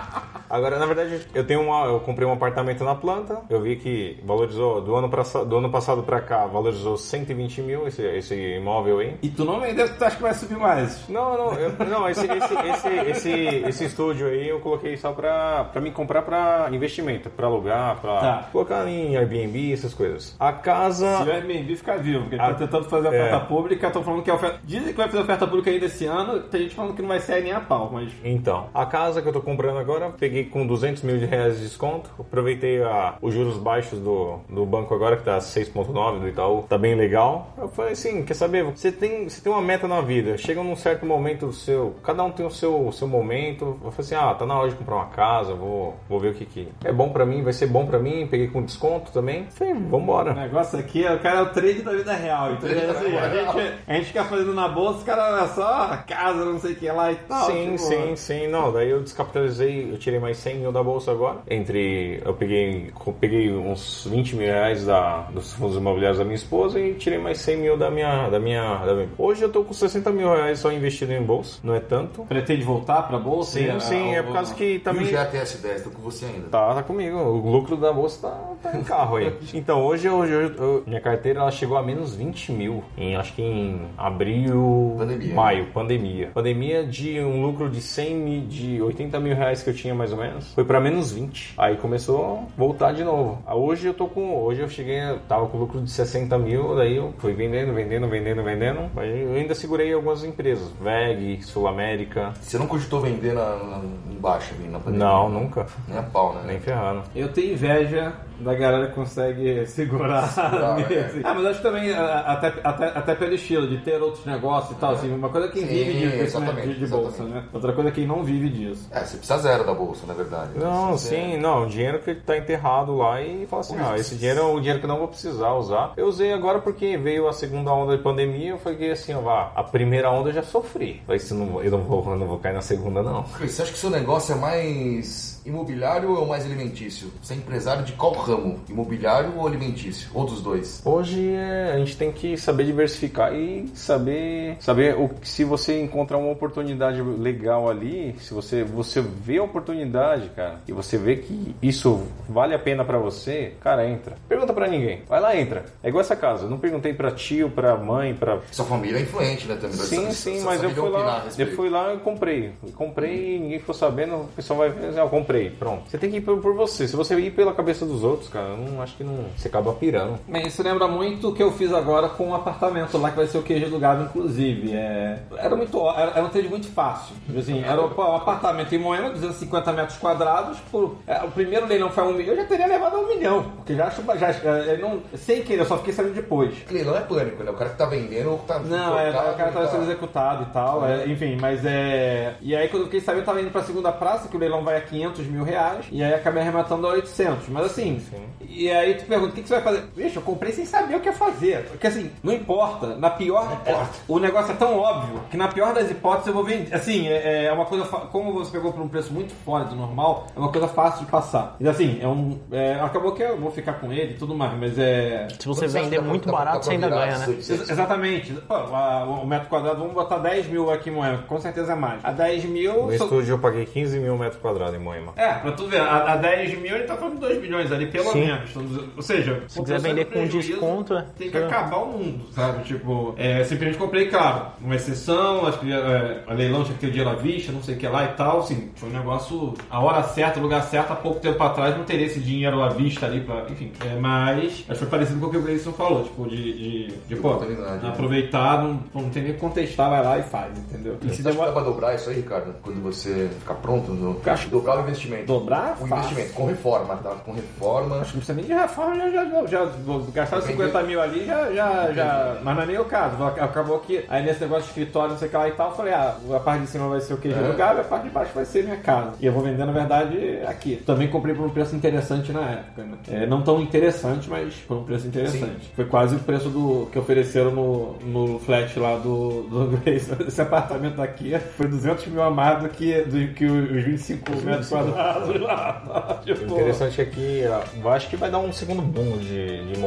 [0.56, 3.41] Agora, na verdade, eu tenho uma, eu comprei um apartamento na planta.
[3.50, 7.88] Eu vi que valorizou do ano, pra, do ano passado pra cá, valorizou 120 mil
[7.88, 9.15] esse, esse imóvel aí.
[9.22, 11.08] E tu não vendeu, tu acha que vai subir mais?
[11.10, 13.32] Não, não, eu- não esse, esse, esse, esse,
[13.68, 18.20] esse estúdio aí eu coloquei só pra, pra me comprar pra investimento, pra alugar, pra
[18.20, 18.50] Tá.
[18.52, 20.36] colocar em Airbnb, essas coisas.
[20.39, 21.18] A casa.
[21.24, 23.39] Se o Airbnb ficar vivo, porque Ah, tá tentando fazer oferta é.
[23.39, 24.60] pública, estão falando que a oferta.
[24.63, 27.20] Dizem que vai fazer oferta pública ainda esse ano, tem gente falando que não vai
[27.20, 28.10] sair nem a pau, mas.
[28.24, 31.63] Então, a casa que eu tô comprando agora, peguei com 200 mil de reais de
[31.63, 32.10] desconto.
[32.19, 36.63] Aproveitei a- os juros baixos do, do banco agora, que tá 6,9 do Itaú.
[36.69, 37.53] Tá bem legal.
[37.58, 38.63] Eu falei assim: quer saber?
[38.63, 40.38] Você tem, você tem uma meta na vida.
[40.38, 41.95] Chega num certo momento do seu.
[42.03, 43.79] Cada um tem o seu, o seu momento.
[43.84, 45.53] Eu falei assim: ah, tá na hora de comprar uma casa.
[45.53, 48.27] Vou, vou ver o que, que é bom pra mim, vai ser bom pra mim.
[48.29, 49.45] Peguei com desconto também.
[49.51, 50.34] Falei, O vambora.
[50.34, 52.91] negócio aqui, o cara é o trade da vida real, entendeu?
[52.91, 56.60] Assim, a, gente, a gente fica fazendo na bolsa, os caras é só casa, não
[56.60, 57.45] sei o que lá e tal.
[57.47, 58.47] Sim, tipo, sim, sim.
[58.47, 61.38] Não, daí eu descapitalizei, eu tirei mais 100 mil da bolsa agora.
[61.50, 62.22] Entre.
[62.26, 66.80] Eu peguei, eu peguei uns 20 mil reais da, dos fundos imobiliários da minha esposa
[66.80, 68.28] e tirei mais 100 mil da minha.
[68.30, 71.60] Da minha, da minha- Hoje eu tô com 60 mil reais só investido em bolsa,
[71.64, 72.24] não é tanto.
[72.24, 73.60] Pretende voltar pra bolsa?
[73.60, 75.06] Sim, sim, é por causa que E o também.
[75.06, 76.48] GTS 10 tá com você ainda.
[76.50, 77.18] Tá, tá comigo.
[77.18, 79.32] O lucro da bolsa tá, tá em carro aí.
[79.54, 82.84] Então, hoje, hoje, hoje, eu- minha carteira ela chegou a menos 20 mil.
[82.98, 85.34] Em, acho que em abril, Pandemia.
[85.36, 86.32] maio, pandemia.
[86.34, 90.12] Pandemia de um lucro de 100 mil, de 80 mil reais que eu tinha mais
[90.12, 91.54] ou menos, foi pra menos 20.
[91.58, 93.41] Aí começou a voltar de novo.
[93.45, 96.75] Ah, Hoje eu tô com, hoje eu cheguei, eu tava com lucro de 60 mil,
[96.75, 98.91] daí eu fui vendendo, vendendo, vendendo, vendendo.
[98.93, 102.34] Mas eu ainda segurei algumas empresas, VEG, Sul América.
[102.41, 105.06] Você não cogitou vender na, na, em baixa, na pandemia?
[105.08, 105.65] Não, nunca.
[105.88, 106.41] Nem a pau, né?
[106.45, 107.04] Nem ferrando.
[107.15, 110.28] Eu tenho inveja da galera que consegue segurar.
[110.30, 111.12] Segurar, é.
[111.24, 114.76] Ah, mas acho que também, ah, até, até, até pelo estilo, de ter outros negócios
[114.76, 114.93] e tal.
[114.93, 117.34] Assim, uma coisa é quem Sim, vive de de, de bolsa, exatamente.
[117.36, 117.43] né?
[117.54, 118.88] Outra coisa é quem não vive disso.
[118.91, 120.52] É, você precisa zero da bolsa, na verdade.
[120.56, 124.15] Não, Você- sim, não, o dinheiro que tá enterrado lá e fala assim, ah, esse
[124.15, 125.93] dinheiro é o dinheiro que eu não vou precisar usar.
[125.98, 129.52] Eu usei agora porque veio a segunda onda de pandemia, eu falei assim, ó, vá,
[129.56, 131.02] a primeira onda eu já sofri.
[131.06, 133.24] Falei, se não, eu não vou, eu não vou cair na segunda, não.
[133.24, 137.12] Cris, Você acha que seu negócio é mais imobiliário ou mais alimentício?
[137.21, 138.60] Você é empresário de qual ramo?
[138.69, 140.10] Imobiliário ou alimentício?
[140.13, 140.81] Ou dos dois?
[140.86, 146.17] Hoje é, a gente tem que saber diversificar e saber saber o se você encontrar
[146.17, 151.55] uma oportunidade legal ali, se você você vê a oportunidade, cara, e você vê que
[151.62, 154.15] isso vale a pena pra você, cara, entra.
[154.27, 155.01] Pergunta pra ninguém.
[155.08, 155.65] Vai lá, entra.
[155.84, 156.45] É igual essa casa.
[156.45, 159.55] Eu não perguntei pra tio, pra mãe, pra Sua família é influente, né?
[159.55, 159.75] Também.
[159.77, 162.51] Sim, sim, mas eu sabe fui lá, eu fui lá e comprei.
[162.63, 165.84] Eu comprei e ninguém ficou sabendo, o pessoal vai ver, eu comprei, pronto.
[165.89, 166.88] Você tem que ir por, por você.
[166.88, 169.26] Se você ir pela cabeça dos outros, cara, eu não acho que não.
[169.38, 170.19] Você acaba pirando.
[170.28, 173.28] Bem, isso lembra muito o que eu fiz agora com o apartamento lá, que vai
[173.28, 174.74] ser o QG do Gado, inclusive.
[174.74, 177.15] É, era muito era, era um trade muito fácil.
[177.26, 180.58] Tipo Assim, era o- pô, um apartamento em Moema, 250 metros quadrados.
[180.71, 183.08] Por, é, o primeiro leilão foi a um milhão, eu já teria levado a um
[183.08, 183.43] milhão.
[183.58, 184.02] Porque já acho.
[184.17, 186.54] Já, é, não, sem querer, eu só fiquei sabendo depois.
[186.69, 187.52] Leilão é pânico, né?
[187.52, 188.60] O cara que tá vendendo ou tá.
[188.60, 192.36] Não, é, o cara tava tá- sendo executado e tal, é, enfim, mas é.
[192.41, 194.63] E aí quando eu fiquei sabendo, eu tava indo pra segunda praça, que o leilão
[194.63, 197.50] vai a 500 mil reais, e aí acabei arrematando a 800.
[197.50, 198.02] Mas assim,
[198.48, 199.84] e aí tu pergunta, o que, que você vai fazer?
[199.96, 201.64] Vixe, eu comprei sem saber o que ia fazer.
[201.66, 203.62] Porque assim, não importa, na pior.
[203.66, 203.76] é,
[204.08, 206.74] o negócio é tão óbvio que na pior das hipóteses eu vou vender.
[206.74, 207.86] Assim, é, é uma coisa.
[207.86, 211.12] Como você pegou por um preço muito fora do normal, é uma coisa fácil de
[211.12, 211.56] passar.
[211.60, 212.40] E assim, é um.
[212.52, 215.28] é, acabou que eu vou ficar com ele e tudo mais, mas é.
[215.40, 217.26] Se você vender muito dá barato, você ainda ganha, né?
[217.28, 217.50] 800?
[217.50, 218.34] Ex- Exatamente.
[218.34, 221.76] Pô, a- o metro quadrado, vamos botar 10 mil aqui em Moema, com certeza é
[221.76, 222.04] mais.
[222.04, 222.84] A 10 mil.
[222.84, 225.14] No estúdio eu paguei 15 mil metros quadrados em Moema.
[225.15, 228.12] É, pra tu ver, a, a 10 mil ele tá falando 2 milhões ali, pelo
[228.12, 228.25] Sim.
[228.25, 228.49] menos.
[228.49, 231.06] Então, Ou seja, Se quiser vender com desconto, é.
[231.17, 232.63] Tem que acabar o mundo, sabe?
[232.63, 236.88] Tipo, é, simplesmente comprei, claro, uma exceção, acho que é, a leilão tinha que ter
[236.88, 239.54] o dia à vista, não sei o que lá e tal, assim, foi um negócio,
[239.69, 242.69] a hora certa, o lugar certo, há pouco tempo atrás não teria esse dinheiro à
[242.69, 245.71] vista ali pra, enfim, é, mas acho que foi parecido com o que o Gleison
[245.71, 247.89] falou, tipo, de, de, de pô, Oportunidade, né?
[247.89, 250.97] aproveitar, não, pô, não tem nem que contestar, vai lá e faz, entendeu?
[251.01, 252.54] E se dá pra dobrar isso aí, Ricardo?
[252.62, 254.19] Quando você ficar pronto no.
[254.25, 255.05] Acho- Dobrar o investimento.
[255.26, 255.96] Dobrar, O fácil.
[256.12, 257.10] investimento, com reforma, tá?
[257.26, 257.96] Com reforma.
[257.98, 259.72] Acho que não precisa nem de reforma, já, já, já, já
[260.13, 262.38] gastaram 50 mil ali, já, já, já.
[262.44, 263.24] Mas não é nem o caso.
[263.24, 265.76] Acabou que aí nesse negócio de escritório, não sei o que lá e tal, eu
[265.76, 267.52] falei, ah, a parte de cima vai ser o QG É.
[267.52, 269.13] do e a parte de baixo vai ser minha casa.
[269.20, 270.78] E eu vou vender, na verdade, aqui.
[270.86, 272.98] Também comprei por um preço interessante na época, né?
[273.12, 275.72] É, não tão interessante, mas por um preço interessante.
[275.76, 280.12] Foi quase o preço do que ofereceram no, no flat lá do, do Grace.
[280.28, 284.70] Esse apartamento daqui foi 200 mil a mais do que, do que os 25 metros
[284.70, 284.94] quadrados
[285.39, 286.21] lá.
[286.25, 289.79] O interessante é que eu acho que vai dar um segundo boom de, de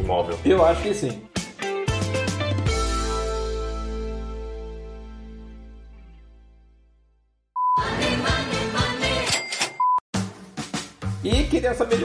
[0.00, 0.38] imóvel.
[0.44, 1.22] Eu acho que sim.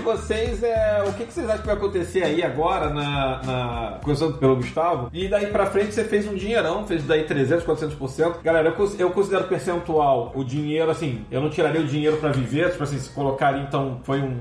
[0.03, 4.37] Vocês é, o que, que vocês acham que vai acontecer aí agora na, na começando
[4.37, 5.09] pelo Gustavo.
[5.13, 8.35] E daí pra frente você fez um dinheirão, fez daí 300, 400%.
[8.43, 12.71] Galera, eu, eu considero percentual o dinheiro, assim, eu não tiraria o dinheiro pra viver,
[12.71, 14.37] tipo assim, se colocaria, então foi um,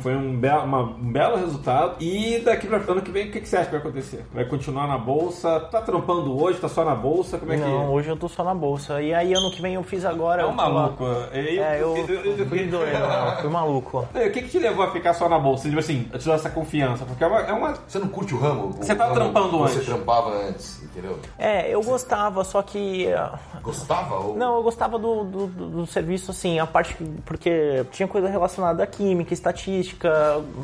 [0.00, 1.96] foi um, be uma- um belo resultado.
[2.00, 4.24] E daqui pra ano que vem, o que, que você acha que vai acontecer?
[4.32, 5.60] Vai continuar na bolsa?
[5.60, 6.58] Tá trampando hoje?
[6.58, 7.38] Tá só na bolsa?
[7.38, 9.00] Como é que Não, hoje eu tô só na bolsa.
[9.02, 10.42] E aí ano que vem eu fiz agora.
[10.42, 10.44] é?
[10.44, 11.04] Eu um maluco.
[11.04, 14.06] Eu, É, eu eu- eu- eu- fui doido, não, fui maluco.
[14.26, 15.68] O que, que te levou a ficar só na bolsa?
[15.68, 17.04] Tipo assim, te deu essa confiança?
[17.04, 17.40] Porque é uma.
[17.40, 18.72] é uma- Você não curte o ramo?
[18.72, 19.86] Você O tava ramo trampando que Você antes.
[19.86, 21.18] trampava antes, entendeu?
[21.38, 23.12] É, eu gostava, só que.
[23.12, 24.14] ah, Gostava?
[24.16, 24.36] Ou...
[24.36, 26.94] Não, eu gostava do, do, do- do serviço, assim, a parte.
[26.94, 30.08] que- Porque tinha coisa relacionada à química, estatística.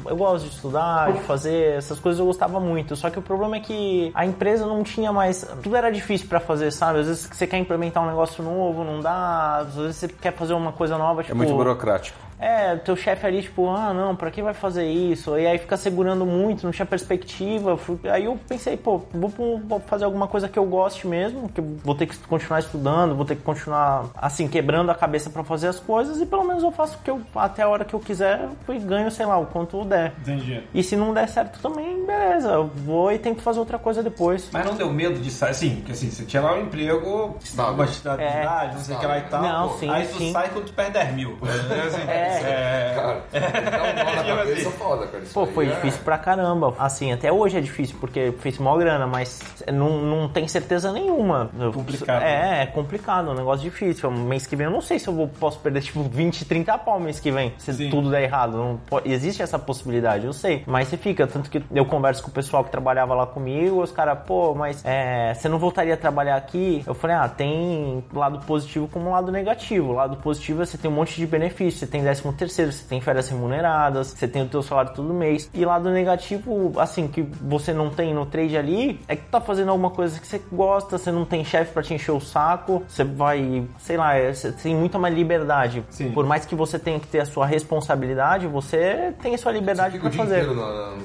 [0.07, 2.95] Eu gosto de estudar, de fazer, essas coisas eu gostava muito.
[2.97, 5.47] Só que o problema é que a empresa não tinha mais.
[5.63, 7.01] Tudo era difícil pra fazer, sabe?
[7.01, 9.59] Às vezes você quer implementar um negócio novo, não dá.
[9.59, 11.37] Às vezes você quer fazer uma coisa nova, É tipo.
[11.37, 12.19] muito burocrático.
[12.43, 15.39] É, teu chefe ali, tipo, ah, não, pra que vai fazer isso?
[15.39, 17.79] E aí fica segurando muito, não tinha perspectiva.
[18.13, 21.77] Aí eu pensei, pô, vou, vou fazer alguma coisa que eu goste mesmo, que eu
[21.85, 25.69] vou ter que continuar estudando, vou ter que continuar, assim, quebrando a cabeça pra fazer
[25.69, 28.01] as coisas e pelo menos eu faço o que eu, até a hora que eu
[28.01, 30.13] quiser e ganho, sei lá, o quanto der.
[30.21, 30.63] Entendi.
[30.75, 34.49] E se não der certo também, beleza, eu vou e tento fazer outra coisa depois.
[34.53, 37.85] Mas não deu medo de sair, assim, porque assim, você tinha lá um emprego, uma
[37.85, 39.43] estabilidade, não sei o que lá e tal.
[39.43, 40.33] Não, Pô, sim, Aí tu sim.
[40.33, 41.39] sai quando tu perde 10 mil.
[41.43, 42.32] Assim, É.
[42.41, 45.25] Cara, dá um nó na cabeça foda, cara.
[45.33, 46.75] Pô, foi é- difícil pra caramba.
[46.79, 49.41] Assim, até hoje é difícil, porque fez mó grana, mas
[49.73, 51.51] não, não tem certeza nenhuma.
[51.73, 52.23] Complicado.
[52.23, 54.11] É, é complicado, é um negócio difícil.
[54.11, 56.99] Mês que vem eu não sei se eu vou, posso perder, tipo, 20, 30 pau
[57.01, 57.91] mês que vem, se Sim.
[57.91, 58.57] tudo der errado.
[58.57, 60.63] Não po- existe essa possibilidade, eu sei.
[60.67, 63.91] Mas você fica, tanto que eu converso com o pessoal que trabalhava lá comigo, os
[63.93, 66.83] caras, pô, mas é, você não voltaria a trabalhar aqui?
[66.87, 69.91] Eu falei, ah, tem lado positivo como lado negativo.
[69.91, 72.85] O lado positivo é você tem um monte de benefícios, você tem 13 terceiro, você
[72.85, 75.49] tem férias remuneradas, você tem o teu salário todo mês.
[75.55, 79.71] E lado negativo, assim, que você não tem no trade ali, é que tá fazendo
[79.71, 83.05] alguma coisa que você gosta, você não tem chefe pra te encher o saco, você
[83.05, 85.83] vai, sei lá, é, você tem muita mais liberdade.
[85.91, 86.13] Sim.
[86.13, 89.99] Por mais que você tenha que ter a sua responsabilidade, você tem a sua liberdade
[89.99, 90.43] dia fazer.
[90.43, 90.97] inteiro na,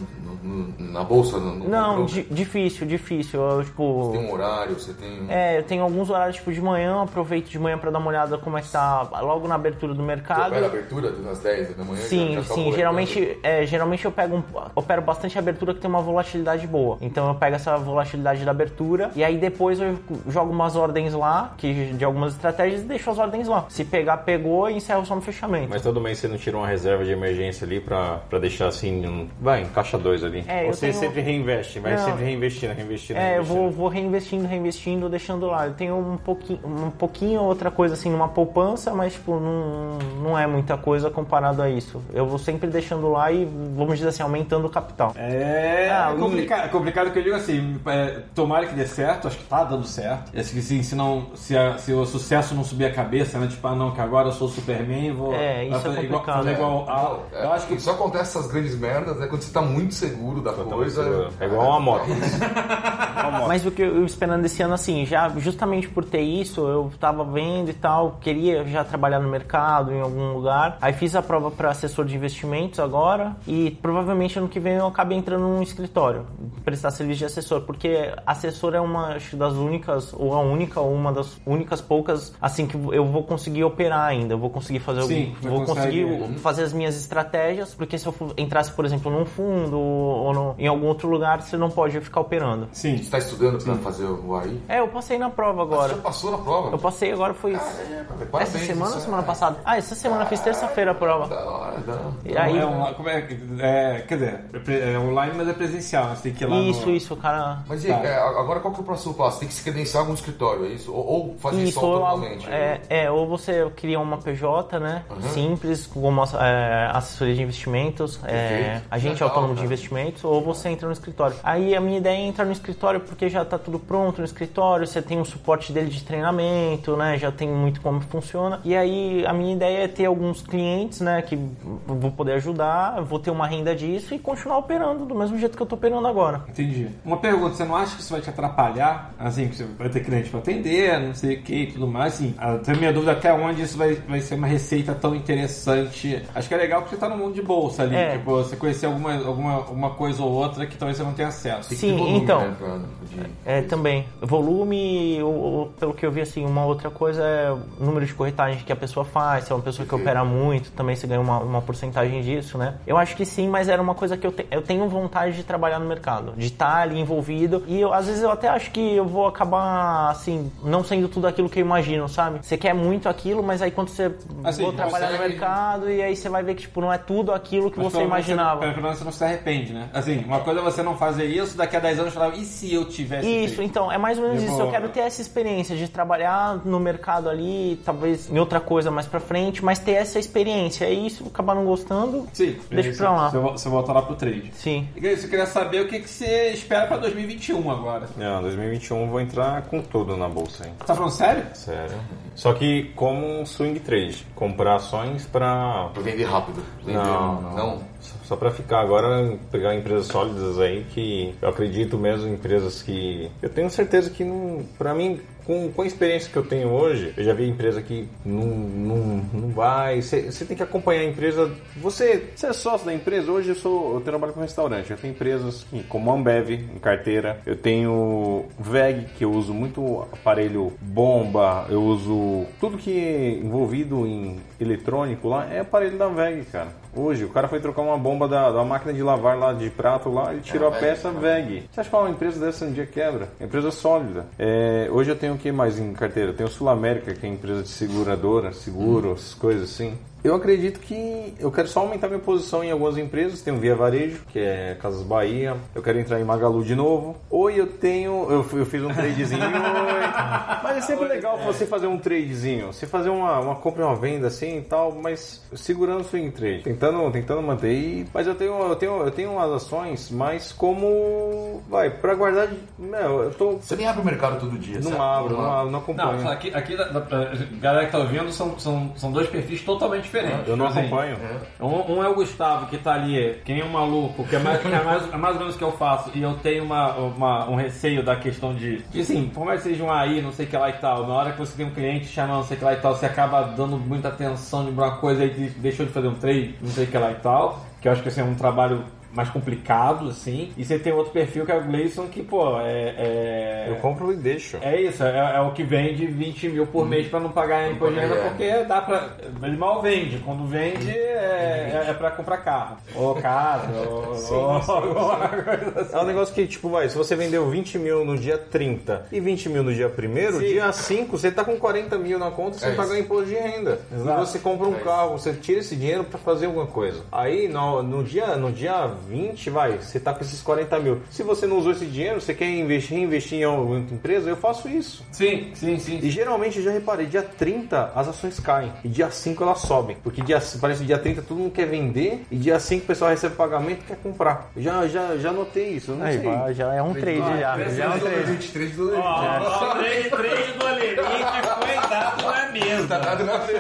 [0.80, 1.38] na bolsa?
[1.38, 3.42] No, no Não, compro- di- difícil, difícil.
[3.42, 4.10] Eu, tipo.
[4.14, 5.26] Tem um horário, você tem...
[5.30, 8.38] É, eu tenho alguns horários, tipo, de manhã, aproveito de manhã pra dar uma olhada
[8.38, 10.48] como é que tá logo na abertura do Você mercado.
[10.52, 12.02] opera a abertura às 10 da manhã?
[12.02, 12.72] Sim, já, já sim.
[12.74, 14.44] Geralmente, é, geralmente eu pego um,
[14.76, 16.98] opero bastante abertura que tem uma volatilidade boa.
[17.02, 21.54] Então eu pego essa volatilidade da abertura e aí depois eu jogo umas ordens lá,
[21.58, 23.66] que de algumas estratégias, e deixo as ordens lá.
[23.70, 25.68] Se pegar, pegou e encerro só no fechamento.
[25.70, 29.06] Mas todo mês você não tira uma reserva de emergência ali pra, pra deixar assim,
[29.08, 30.37] um- vai, em caixa dois ali.
[30.48, 32.06] É, Ou eu você tenho- sempre reinveste, vai Não.
[32.06, 33.62] sempre reinvestindo, reinvestindo, É, eu reinvestindo.
[33.62, 35.68] vou, vou reinvestindo, reinvestindo, deixando lá.
[35.68, 40.38] Eu tenho um pouquinho, um pouquinho outra coisa assim numa poupança, mas tipo, não, não
[40.40, 42.02] é muita coisa comparado a isso.
[42.14, 43.46] Eu vou sempre deixando lá e,
[43.76, 45.14] vamos dizer assim, aumentando o capital.
[45.16, 49.28] É Ah, e- complicado, é complicado que eu digo assim, é, tomara que dê certo,
[49.28, 50.32] acho que tá dando certo.
[50.34, 53.48] E assim, se, se, não, se, a- se o sucesso não subir a cabeça, né?
[53.48, 55.34] Tipo, ah não, que agora eu sou o Superman, vou.
[55.34, 56.38] É, isso é fazer igual, complicado.
[56.38, 59.28] fazer É, igual a- é, eu acho que Só acontece essas grandes merdas, né?
[59.28, 61.30] Quando você tá muito seguro da coisa.
[61.40, 62.06] É igual uma moto.
[63.48, 67.24] Mas o que eu esperando esse ano, assim, já justamente por ter isso, eu tava
[67.24, 70.78] vendo e tal, queria já trabalhar no mercado, em algum lugar.
[70.82, 74.88] Aí fiz a prova para assessor de investimentos agora e provavelmente ano que vem eu
[74.88, 76.26] acabei entrando num escritório,
[76.64, 80.94] prestar serviço de assessor, porque assessor é uma acho, das únicas, ou a única, ou
[80.94, 85.02] uma das únicas poucas, assim, que eu vou conseguir operar ainda, eu vou conseguir fazer,
[85.04, 89.12] Sim, algum- vou consegue- conseguir fazer as minhas estratégias, porque se eu entrasse, por exemplo,
[89.12, 92.68] num fundo ou no- em algum outro lugar, você não pode ficar operando.
[92.72, 92.98] sim.
[92.98, 94.58] Você tá estudando pra fazer o AI?
[94.68, 95.96] É, eu passei na prova Você agora.
[95.96, 96.70] já passou na prova?
[96.72, 99.58] Eu passei agora, foi Caramba, parabéns, essa semana ou é- semana passada?
[99.66, 101.28] Ah, essa semana eu fiz terça-feira a prova.
[101.28, 102.04] Da hora, da hora.
[102.26, 106.16] E aí, é, como é, que- é, quer dizer, é é online, mas é presencial?
[106.16, 106.96] Você tem que ir lá isso, no...
[106.96, 107.60] isso, cara.
[107.68, 108.08] Mas e aí, Tá.
[108.08, 109.40] é, agora qual que é o próximo passo?
[109.40, 110.92] Tem que se credenciar algum escritório, é isso?
[110.94, 112.48] Ou, ou fazer isso Isso, autonomamente?
[112.50, 115.04] é, é, ou você cria uma PJ, né?
[115.34, 119.68] Simples, com uma é, assessoria de investimentos, é, agente autônomo de cara.
[119.98, 121.36] Investimentos, ou você entra no escritório.
[121.44, 124.86] Aí a minha ideia é entrar no escritório porque já tá tudo pronto no escritório,
[124.86, 127.18] você tem um suporte dele de treinamento, né?
[127.18, 128.60] Já tem muito como funciona.
[128.64, 131.22] E aí a minha ideia é ter alguns clientes, né?
[131.22, 131.38] Que
[131.86, 135.64] vou poder ajudar, vou ter uma renda disso e continuar operando do mesmo jeito que
[135.64, 136.44] eu tô operando agora.
[136.50, 136.90] Entendi.
[137.04, 139.14] Uma pergunta, você não acha que isso vai te atrapalhar?
[139.18, 142.14] Assim, que você vai ter cliente pra atender, não sei o que e tudo mais,
[142.14, 142.34] assim.
[142.38, 146.24] Até minha dúvida até onde isso vai, vai ser uma receita tão interessante.
[146.34, 147.96] Acho que é legal porque você tá no mundo de bolsa ali.
[147.96, 148.18] É.
[148.18, 151.74] Tipo, você conhecer alguma, alguma uma coisa ou outra que talvez você não tenha acesso.
[151.74, 152.42] Sim, volume, então.
[152.42, 154.06] né, pra- de- É, também.
[154.22, 158.14] Volume, ou- ou, pelo que eu vi, assim, uma outra coisa é o número de
[158.14, 159.46] corretagem que a pessoa faz.
[159.46, 162.76] Se é uma pessoa que opera muito, também você ganha uma, uma porcentagem disso, né?
[162.86, 165.44] Eu acho que sim, mas era uma coisa que eu, te- eu tenho vontade de
[165.44, 167.64] trabalhar no mercado, de estar ali envolvido.
[167.68, 171.28] E eu, às vezes eu até acho que eu vou acabar, assim, não sendo tudo
[171.28, 172.40] aquilo que eu imagino, sabe?
[172.42, 174.12] Você quer muito aquilo, mas aí quando você
[174.44, 176.98] Assim, vou trabalhar no consegue- mercado e aí você vai ver que, tipo, não é
[176.98, 178.62] tudo aquilo que Mas você imaginava.
[178.62, 179.77] Você, pelo menos você não se arrepende, né?
[179.94, 182.46] Assim, uma coisa é você não fazer isso, daqui a 10 anos você fala, e
[182.46, 183.70] se eu tivesse Isso, feito?
[183.70, 184.58] então, é mais ou menos Eu isso.
[184.58, 188.92] vou- Eu quero ter essa experiência de trabalhar no mercado ali, talvez em outra coisa
[188.92, 190.86] mais pra frente, mas ter essa experiência.
[190.90, 193.30] E isso acaba acabar não gostando, Sim, deixa aí pra lá.
[193.30, 194.52] Você, você volta lá pro trade.
[194.56, 194.88] Sim.
[194.96, 198.08] E eu queria saber o que, que você espera pra 2021 agora.
[198.18, 200.74] Não, 2021 eu vou entrar com tudo na bolsa, hein?
[200.86, 201.44] Tá falando sério?
[201.54, 201.96] Sério.
[202.36, 204.26] Só que como um swing trade.
[204.36, 205.90] Comprar ações pra.
[205.94, 206.62] Pra vender rápido.
[206.84, 207.82] Vender, Não, não.
[208.28, 213.32] Só pra ficar agora, pegar empresas sólidas aí que eu acredito mesmo, empresas que.
[213.42, 214.66] Eu tenho certeza que não.
[214.78, 218.06] Pra mim, com, com a experiência que eu tenho hoje, eu já vi empresa que
[218.26, 218.98] não, não,
[219.34, 220.02] não vai.
[220.02, 221.50] Você você tem que acompanhar a empresa.
[221.78, 223.96] Você, você é sócio da empresa, hoje eu sou.
[223.96, 224.92] Eu trabalho com restaurante.
[224.92, 227.40] Eu tenho empresas que, como a Ambev em carteira.
[227.46, 234.06] Eu tenho VEG, que eu uso muito aparelho bomba, eu uso tudo que é envolvido
[234.06, 236.70] em eletrônico lá é aparelho da VEG, cara.
[236.96, 240.10] Hoje, o cara foi trocar uma bomba da, da máquina de lavar lá de prato
[240.10, 241.70] lá, ele tirou a VEG, peça VEG.
[241.72, 243.30] Você acha que uma empresa dessa um dia quebra?
[243.40, 244.26] É empresa sólida.
[244.38, 246.34] É, hoje eu tenho o que mais em carteira?
[246.34, 249.98] Tenho o Sul América, que é empresa de seguradora, seguro, essas coisas assim.
[250.28, 253.42] Eu acredito que eu quero só aumentar minha posição em algumas empresas.
[253.42, 255.56] Tem o Via Varejo, que é Casas Bahia.
[255.74, 257.16] Eu quero entrar em Magalu de novo.
[257.30, 258.28] Ou eu tenho.
[258.30, 259.42] Eu, eu fiz um tradezinho.
[259.42, 259.48] oi.
[260.64, 262.68] mas é sempre legal você fazer um tradezinho.
[262.74, 266.30] Você fazer uma, uma compra e uma venda assim e tal, mas segurando o swing
[266.32, 266.64] trade.
[266.64, 267.72] Tentando, tentando manter.
[267.72, 271.62] E- mas eu tenho, eu, tenho, eu tenho umas ações, mas como.
[271.70, 272.48] Vai, pra guardar.
[272.48, 273.52] de- Meu, eu tô.
[273.54, 275.02] Você nem abre o mercado todo dia, Não certo?
[275.02, 276.30] abro, não, abro, não Não, acompanho.
[276.30, 280.04] aqui, aqui da, da, da galera que tá ouvindo são, são, são dois perfis totalmente
[280.04, 280.17] diferentes.
[280.48, 281.18] Eu não Assim, acompanho.
[281.60, 284.62] Um, um é o Gustavo, que tá ali, quem é um maluco, que é mais,
[284.62, 286.94] que é mais, é mais ou menos o que eu faço, e eu tenho uma,
[286.96, 290.32] uma- um receio da questão de, de assim, por mais que seja um AI, não
[290.32, 292.44] sei o que lá e tal, na hora que você tem um cliente chamando, não
[292.44, 295.30] sei o que lá e tal, você acaba dando muita atenção de uma coisa e
[295.30, 297.92] de- deixou de fazer um trade, não sei o que lá e tal, que eu
[297.92, 298.84] acho que assim, é um trabalho
[299.18, 302.94] mais complicado, assim, e você tem outro perfil que é o Gleison, que, pô, é...
[302.98, 303.66] é...
[303.68, 304.58] Eu compro e deixo.
[304.62, 307.96] É isso, é, é o que vende 20 mil por mês pra não pagar imposto
[307.96, 308.30] de renda, é.
[308.30, 309.10] porque dá pra.
[309.42, 310.20] Ele mal vende.
[310.20, 312.78] Quando vende, é, é, é pra comprar carro.
[312.94, 315.96] Ou casa, ou, ou alguma coisa assim.
[315.96, 319.20] É um negócio que, tipo, vai, se você vendeu 20 mil no dia 30 e
[319.20, 322.70] 20 mil no dia 1 dia 5 você tá com 40 mil na conta sem
[322.70, 323.80] É pagar imposto de renda.
[323.92, 324.22] Exato.
[324.22, 327.02] E você compra um É carro, você tira esse dinheiro pra fazer alguma coisa.
[327.12, 331.02] Aí, no, no, dia, no dia 20, vai, você tá com esses 40 mil.
[331.10, 334.68] Se você não usou esse dinheiro, você quer investir, investir em alguma empresa, eu faço
[334.68, 335.06] isso.
[335.12, 336.00] Sim, sim, sim.
[336.02, 338.72] E geralmente, eu já reparei, dia 30 as ações caem.
[338.84, 339.98] E dia 5 elas sobem.
[340.04, 342.26] Porque dia, parece que dia 30 todo mundo quer vender.
[342.32, 344.50] E dia 5 o pessoal recebe pagamento e quer comprar.
[344.56, 345.92] Eu Já, já, já notei isso.
[345.94, 346.24] Não Aí, sei.
[346.30, 347.58] vai, já é um trade já.
[347.70, 348.32] Já é um trade.
[348.32, 349.02] 23 do leite.
[349.04, 352.88] Ó, três, três do Alerite foi dado na mesa.
[352.88, 353.60] Tá dado na mesa.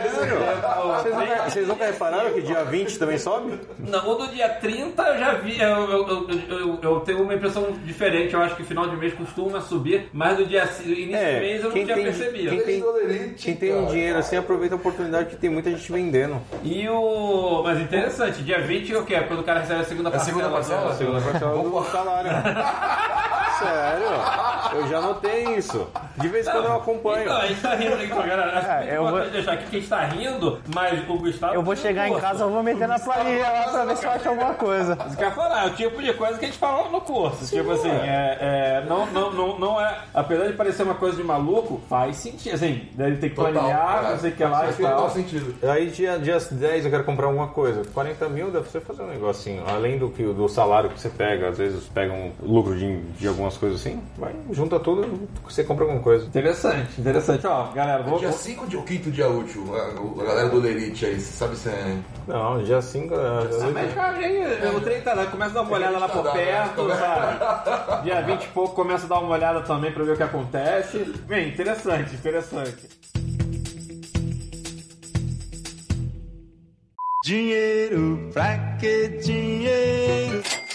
[1.02, 3.60] Vocês nunca, vocês nunca repararam que dia 20 também sobe?
[3.80, 7.34] Não, o do dia 30 eu já vi, eu, eu, eu, eu, eu tenho uma
[7.34, 8.34] impressão diferente.
[8.34, 11.58] Eu acho que final de mês costuma subir, mas do dia início É, de mês
[11.64, 12.50] eu não tinha tem- percebido.
[12.50, 16.42] quem tem- Quem tem um dinheiro assim, aproveita a oportunidade que tem muita gente vendendo.
[16.64, 17.62] E o.
[17.64, 19.16] Mas interessante, dia 20 é o quê?
[19.16, 20.38] É quando o cara recebe a segunda É a parcela.
[20.38, 20.90] segunda parcela?
[20.90, 20.96] né?
[20.96, 22.32] Segunda parcela do salário.
[23.60, 24.08] Sério?
[24.82, 25.88] Eu já notei isso.
[26.18, 27.24] De vez em quando eu acompanho.
[27.24, 28.58] Então, a gente tá rindo aqui, galera.
[28.58, 31.54] Acho que É, eu vou- deixar aqui que a gente tá rindo, mas o Gustavo.
[31.54, 34.12] Eu vou chegar em casa, eu vou meter na planilha lá pra ver se eu
[34.12, 34.96] acho alguma coisa.
[34.96, 37.46] Você quer falar, é o tipo de coisa que a gente falou no curso.
[37.48, 39.98] tipo assim, é, é, não, não, não, não é.
[40.14, 42.56] Apesar de parecer uma coisa de maluco, faz sentido.
[42.56, 44.10] Assim, deve ter que Total, planear, é.
[44.12, 45.10] não sei o que lá e Faz total tal.
[45.12, 45.56] sentido.
[45.70, 47.84] Aí dia, dia 10 eu quero comprar alguma coisa.
[47.94, 49.64] 40 mil deve você fazer um negocinho.
[49.68, 53.28] Além do que do salário que você pega, às vezes pega um lucro de, de
[53.48, 56.26] algumas coisas assim, vai, junta tudo, você compra alguma coisa.
[56.26, 57.48] Interessante, interessante.
[57.48, 58.20] Ó, galera, vou.
[58.20, 61.56] Dia 5 de o quinto dia útil, a, a galera do Lerite aí, você sabe
[61.56, 61.98] se é.
[62.28, 63.16] Não, dia 5.
[63.74, 66.32] Mas, cara, aí, o trem tá lá, começa a dar uma olhada lá por tá,
[66.32, 66.96] perto, né?
[66.96, 68.04] sabe?
[68.04, 71.00] Dia 20 e pouco começa a dar uma olhada também pra ver o que acontece.
[71.28, 72.88] Bem, interessante, interessante.
[77.24, 80.67] Dinheiro, pra que dinheiro?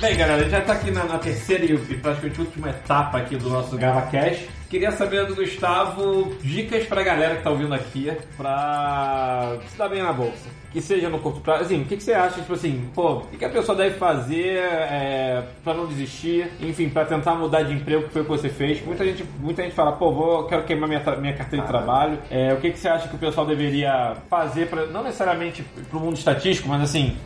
[0.00, 3.50] Bem, galera, já tá aqui na, na terceira e e praticamente última etapa aqui do
[3.50, 4.48] nosso GavaCast.
[4.68, 10.02] Queria saber do Gustavo dicas pra galera que tá ouvindo aqui pra se dar bem
[10.02, 10.58] na bolsa.
[10.70, 11.62] Que seja no curto prazo.
[11.62, 13.96] Assim, o que, que você acha, tipo assim, pô, o que, que a pessoa deve
[13.96, 16.52] fazer é, pra não desistir?
[16.60, 18.84] Enfim, pra tentar mudar de emprego, que foi o que você fez.
[18.84, 22.18] Muita gente, muita gente fala, pô, vou, quero queimar minha, minha carteira de trabalho.
[22.30, 25.98] É, o que, que você acha que o pessoal deveria fazer, pra, não necessariamente pro
[25.98, 27.16] mundo estatístico, mas assim,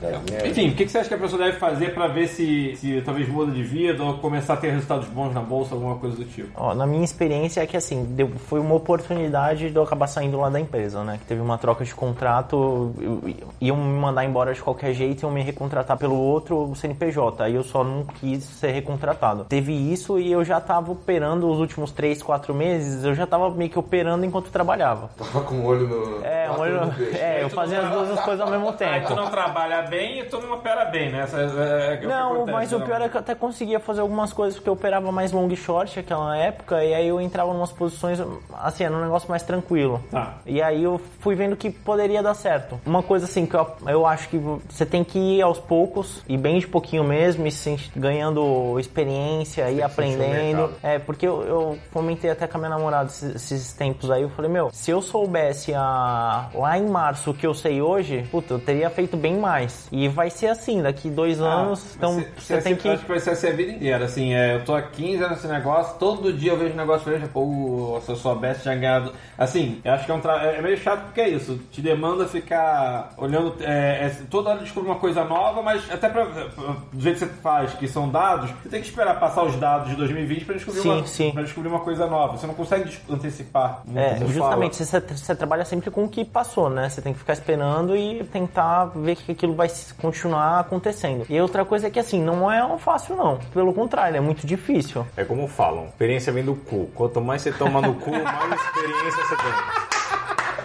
[0.48, 3.02] enfim, o que, que você acha que a pessoa deve fazer pra ver se, se
[3.04, 6.24] talvez muda de vida ou começar a ter resultados bons na bolsa, alguma coisa do
[6.24, 6.48] tipo?
[6.54, 10.06] Ó, na minha experiência experiência é que assim, deu- foi uma oportunidade de eu acabar
[10.06, 11.18] saindo lá da empresa, né?
[11.18, 13.22] Que teve uma troca de contrato, eu-
[13.60, 17.44] iam me mandar embora de qualquer jeito e iam me recontratar pelo outro CNPJ.
[17.44, 19.44] Aí eu só não quis ser recontratado.
[19.44, 23.50] Teve isso e eu já tava operando os últimos 3, 4 meses, eu já tava
[23.50, 25.08] meio que operando enquanto trabalhava.
[25.16, 26.24] Tava com o olho no.
[26.24, 29.06] É, um olho, no é eu fazia as duas coisas ao mesmo Aí tempo.
[29.08, 31.26] tu não trabalha bem e tu não opera bem, né?
[31.32, 32.84] É, é que Não, acontece, mas o né?
[32.86, 35.96] pior é que eu até conseguia fazer algumas coisas porque eu operava mais long short
[35.96, 38.18] naquela época e aí eu entrava em umas posições,
[38.54, 40.02] assim, era um negócio mais tranquilo.
[40.10, 40.38] Tá.
[40.46, 42.80] E aí eu fui vendo que poderia dar certo.
[42.84, 46.36] Uma coisa assim que eu, eu acho que você tem que ir aos poucos e
[46.36, 50.70] bem de pouquinho mesmo e se ganhando experiência e aprendendo.
[50.82, 54.30] É, porque eu, eu comentei até com a minha namorada esses, esses tempos aí, eu
[54.30, 58.54] falei, meu, se eu soubesse a, lá em março o que eu sei hoje, puta,
[58.54, 59.88] eu teria feito bem mais.
[59.90, 62.88] E vai ser assim, daqui dois anos, então ser- você vai tem que...
[62.88, 64.04] Acho que vai ser a vida inteira.
[64.04, 67.11] Assim, é, eu tô há 15 anos nesse negócio, todo dia eu vejo um negócio
[67.12, 67.32] diferente.
[67.32, 69.12] Pô, se eu soubesse, tinha ganhado.
[69.36, 70.36] Assim, eu acho que é, um tra...
[70.42, 71.58] é meio chato porque é isso.
[71.70, 73.56] Te demanda ficar olhando.
[73.60, 77.32] É, é, toda hora descobrir uma coisa nova, mas até pra, do jeito que você
[77.40, 80.80] faz, que são dados, você tem que esperar passar os dados de 2020 pra descobrir,
[80.80, 81.30] Sim, uma, sim.
[81.32, 82.36] pra descobrir uma coisa nova.
[82.36, 83.82] Você não consegue antecipar.
[83.94, 86.88] É, justamente, você, você trabalha sempre com o que passou, né?
[86.88, 89.68] Você tem que ficar esperando e tentar ver que aquilo vai
[90.00, 91.26] continuar acontecendo.
[91.28, 93.38] E outra coisa é que, assim, não é fácil, não.
[93.52, 95.06] Pelo contrário, é muito difícil.
[95.16, 96.90] É como falam, experiência vem do cu.
[97.02, 100.01] Quanto mais você toma no cu, mais experiência você tem.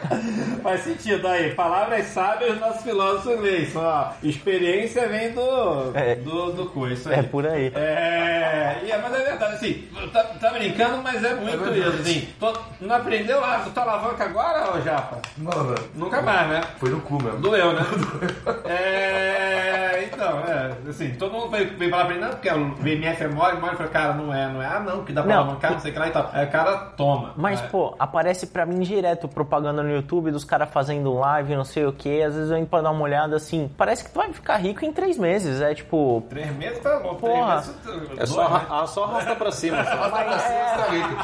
[0.64, 1.54] Faz sentido aí.
[1.54, 3.80] Palavras sábias nosso filósofo Gleison.
[3.82, 4.12] ó.
[4.24, 6.16] Experiência vem do, É.
[6.16, 7.20] do, do cu, isso aí.
[7.20, 7.72] É por aí.
[7.76, 11.80] É, é, mas é verdade, assim, tá, tá brincando, mas é muito verdade.
[11.80, 12.28] isso, assim.
[12.40, 15.20] Tô- não aprendeu a tua alavanca agora, ô Japa?
[15.38, 16.62] Mano, Nunca mais, né?
[16.78, 17.40] foi no cu mesmo.
[17.40, 17.82] Doeu, né?
[18.66, 23.24] é, então, é, assim, todo mundo veio, veio falar pra ele, não, porque o VMF
[23.24, 25.42] é mole, mole, falei, cara, não é, não é, ah, não, que dá pra Não.
[25.44, 26.30] alavancar, não sei o que lá e tal.
[26.34, 27.34] Aí o cara toma.
[27.36, 27.68] Mas, É.
[27.68, 31.92] pô, aparece pra mim direto propaganda no YouTube dos caras fazendo live, não sei o
[31.94, 32.22] que.
[32.24, 33.70] Às vezes eu entro pra dar uma olhada assim.
[33.78, 35.62] Parece que tu vai ficar rico em três meses.
[35.62, 36.24] É tipo.
[36.30, 37.62] Três meses tá bom, Porra.
[37.84, 38.20] três meses.
[38.20, 38.56] É só, dois, né?
[38.56, 39.78] arra- ah, só arrasta pra cima.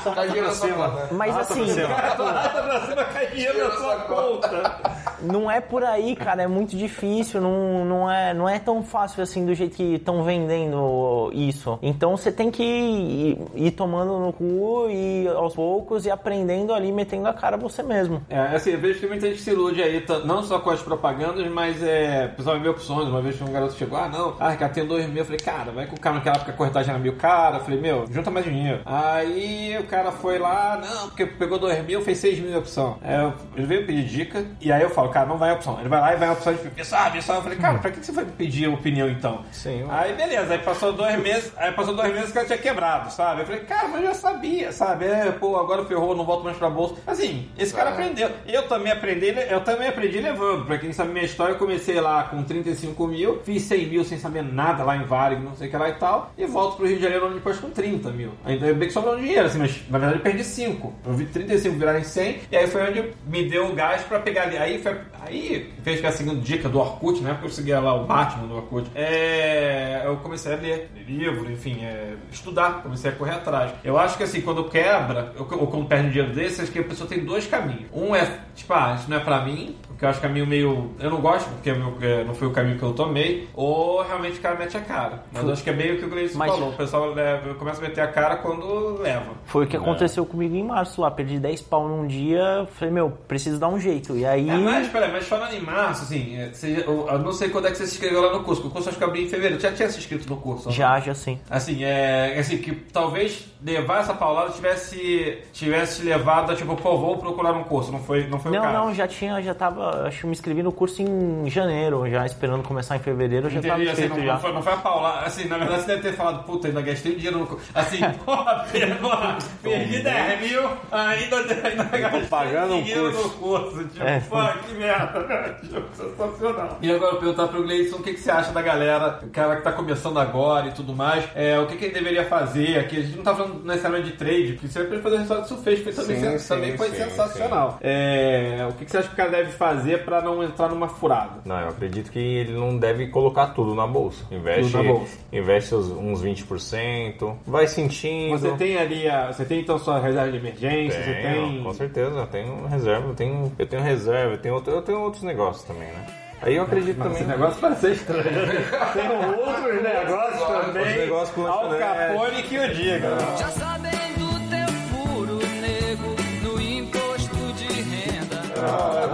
[0.03, 0.11] só.
[0.13, 1.07] Tá dinheiro sua conta.
[1.11, 4.75] Mas assim, Arrasta pra cima, cai dinheiro na sua conta.
[5.21, 6.43] não é por aí, cara.
[6.43, 7.39] É muito difícil.
[7.41, 11.77] Não, não, é, não é tão fácil assim do jeito que estão vendendo isso.
[11.81, 16.91] Então você tem que ir, ir tomando no cu e aos poucos e aprendendo ali,
[16.91, 18.21] metendo a cara você mesmo.
[18.29, 21.45] É, assim, eu vejo que muita gente se ilude aí, não só com as propagandas,
[21.51, 22.31] mas é.
[22.53, 23.07] Me vê opções.
[23.07, 25.17] Uma vez um garoto chegou, ah, não, ah, Ricardo, tem dois mil.
[25.19, 27.57] Eu falei, cara, vai com o cara naquela época a corretagem era mil cara.
[27.57, 28.81] Eu falei, meu, junta mais dinheiro.
[28.85, 32.97] Aí o cara foi lá, não, porque pegou dois mil, fez seis mil de opção.
[33.03, 35.79] É, eu- ele veio pedir dica, e aí eu falo, cara, não vai a opção.
[35.79, 37.37] Ele vai lá e vai a opção de pessoal, pessoal.
[37.39, 39.43] Eu falei, cara, pra que você foi pedir opinião então?
[39.51, 43.11] Sim, Aí beleza, aí passou dois meses, aí passou dois meses que ela tinha quebrado,
[43.11, 43.41] sabe?
[43.41, 45.05] Eu falei, cara, mas eu já sabia, sabe?
[45.05, 46.95] É, pô, agora ferrou, não volto mais pra bolsa.
[47.05, 47.93] Assim, esse cara Ah.
[47.93, 48.29] aprendeu.
[48.53, 50.65] Eu também aprendi, eu também aprendi levando.
[50.67, 54.19] Pra quem sabe minha história, eu comecei lá com 35 mil, fiz 100 mil sem
[54.19, 56.85] saber nada lá em Varig, não sei o que lá e tal, e volto pro
[56.85, 58.29] Rio de Janeiro ano depois com 30 mil.
[58.45, 60.93] Ainda bem que sobrou dinheiro, assim, mas na verdade eu perdi 5.
[61.03, 64.43] Eu vi 35 virarem 100, e aí foi onde me deu o gás pra pegar
[64.43, 64.55] ali.
[64.55, 67.31] Aí, foi, aí fez que a segunda dica do Orkut, né?
[67.31, 68.87] Porque eu seguia lá o Batman do Orkut.
[68.93, 73.71] É, eu comecei a ler, livro, enfim, é, estudar, comecei a correr atrás.
[73.83, 76.83] Eu acho que assim, quando quebra, ou quando perde um dinheiro desse, acho que a
[76.83, 77.89] pessoa tem dois caminhos.
[77.91, 80.91] Um é, tipo, ah, isso não é pra mim, porque eu acho caminho meio.
[80.99, 84.01] Eu não gosto, porque é meu- é, não foi o caminho que eu tomei, ou
[84.01, 85.23] realmente o cara mete a cara.
[85.31, 86.69] Mas eu acho que é meio o que o Gleison Mas- falou.
[86.69, 89.31] O pessoal leva, começa a meter a cara quando leva.
[89.45, 91.09] Foi o que aconteceu comigo em março lá.
[91.11, 92.67] Perdi 10 pau num dia.
[92.73, 94.15] Falei, meu, preciso dar um jeito.
[94.17, 94.49] E aí.
[94.49, 97.67] É, mas, peraí, mas falando em março, assim, é, você- eu, eu não sei quando
[97.67, 99.27] é que você se inscreveu lá no curso, porque o curso acho que abriu em
[99.27, 99.59] fevereiro.
[99.61, 100.71] Já tinha se inscrito no curso?
[100.71, 101.39] Já, já sim.
[101.49, 102.37] Assim, é.
[102.39, 107.53] Assim, que talvez levar essa paulada tivesse, tivesse te levado a tipo, pô, vou procurar
[107.53, 107.91] um curso.
[107.91, 108.73] Não foi, não foi o Não, caso.
[108.77, 109.82] não, já tinha, já tava.
[110.07, 113.51] Acho que eu me inscrevi no curso em janeiro, já esperando começar em fevereiro, eu
[113.51, 114.33] já tava Entendi, assim, não, já.
[114.33, 115.25] não, foi, não foi a paulada.
[115.25, 117.65] Assim, na verdade você deve ter falado, puta, ainda gastei dinheiro no curso.
[117.73, 118.65] Assim, porra,
[119.01, 120.61] porra, perdi 10 mil,
[120.91, 123.27] ainda, ainda gastei pagando um dinheiro curso.
[123.27, 123.83] no curso.
[123.89, 124.19] Tipo, É.
[124.21, 125.57] pô, que merda?
[125.61, 126.77] Tipo, sensacional.
[126.81, 129.55] E agora eu perguntar pro Gleison o que, que você acha da galera, o cara
[129.57, 132.97] que tá começando agora e tudo mais, é, o que, que ele deveria fazer aqui.
[132.97, 135.53] A gente não tá falando necessariamente de trade, porque você vai fazer o resultado que
[135.53, 137.77] isso fez, porque também, Sim, sen- sim, também foi sim, sensacional.
[137.81, 140.69] É, o que, que você acha que o cara deve fazer fazer para não entrar
[140.69, 141.41] numa furada?
[141.45, 144.23] Não, eu acredito que ele não deve colocar tudo na bolsa.
[144.31, 145.17] Investe, tudo na bolsa.
[145.31, 148.37] investe uns 20%, vai sentindo.
[148.37, 151.01] Você tem ali, a, você tem então sua reserva de emergência?
[151.01, 151.63] Tenho, você tem...
[151.63, 154.99] Com certeza, eu tenho reserva, eu tenho, eu tenho reserva, eu tenho, outro, eu tenho
[154.99, 156.05] outros negócios também, né?
[156.43, 157.21] Aí eu acredito Mas também.
[157.21, 158.23] Esse negócio parece ser estranho.
[158.23, 158.65] Né?
[158.93, 160.83] Tem outros negócios também.
[160.83, 163.17] Os negócios com Al Capone que eu diga.
[163.37, 168.41] Já sabendo teu furo nego no imposto de renda.
[168.57, 169.07] Ah,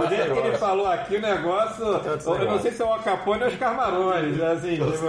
[0.70, 1.84] falou aqui o negócio.
[1.84, 4.40] Eu não sei se é o Al Capone ou os Camarões.
[4.40, 5.06] Assim, tipo,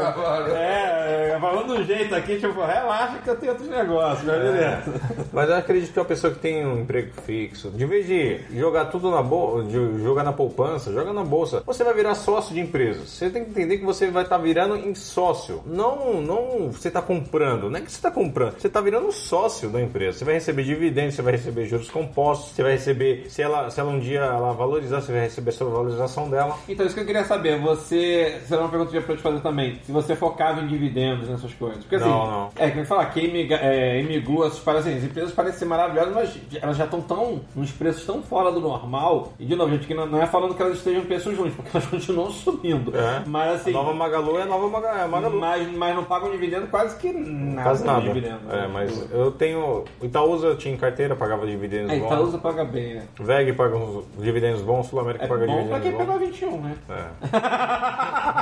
[0.55, 4.84] é, é, falando do jeito aqui, tipo, relaxa que eu tenho outros negócios, vai beleza.
[5.32, 8.86] Mas eu acredito que uma pessoa que tem um emprego fixo, de vez de jogar
[8.86, 12.59] tudo na bolsa, de jogar na poupança, joga na bolsa, você vai virar sócio de
[12.59, 13.09] empresas.
[13.09, 15.62] Você tem que entender que você vai estar virando em sócio.
[15.66, 17.70] Não, não você está comprando.
[17.70, 18.59] Não é que você está comprando.
[18.59, 20.20] Você está virando sócio da empresa.
[20.20, 23.80] Você vai receber dividendos, você vai receber juros compostos, você vai receber, se ela, se
[23.80, 26.55] ela um dia ela valorizar, você vai receber a valorização dela.
[26.67, 28.39] Então, isso que eu queria saber, você.
[28.43, 29.79] Isso era uma pergunta que eu ia pra te fazer também.
[29.83, 31.79] Se você focava em dividendos nessas coisas.
[31.79, 32.05] Porque assim.
[32.09, 32.49] Não, não.
[32.57, 33.99] É, que falar, que Emiga- é,
[34.45, 37.41] essas paradas assim, as empresas parecem ser maravilhosas, mas elas já estão tão.
[37.55, 39.33] uns preços tão fora do normal.
[39.39, 41.69] E de novo, gente, que não, não é falando que elas estejam preços ruins, porque
[41.73, 42.95] elas continuam subindo.
[42.95, 43.23] É.
[43.25, 43.69] Mas assim.
[43.71, 45.39] A nova Magalu é nova Maga- é Magalu.
[45.39, 47.63] Mas, mas não pagam dividendo quase que nada.
[47.63, 48.01] Quase nada.
[48.01, 49.83] Dividendo, É, mas eu tenho.
[50.01, 52.05] Itaúsa eu tinha em carteira, pagava dividendos É, bons.
[52.07, 53.03] Itaúsa paga bem, né?
[53.19, 56.75] VEG paga uns dividendos bons, Sul América É paga bom pra quem pegou 21, né?
[56.87, 57.11] Pra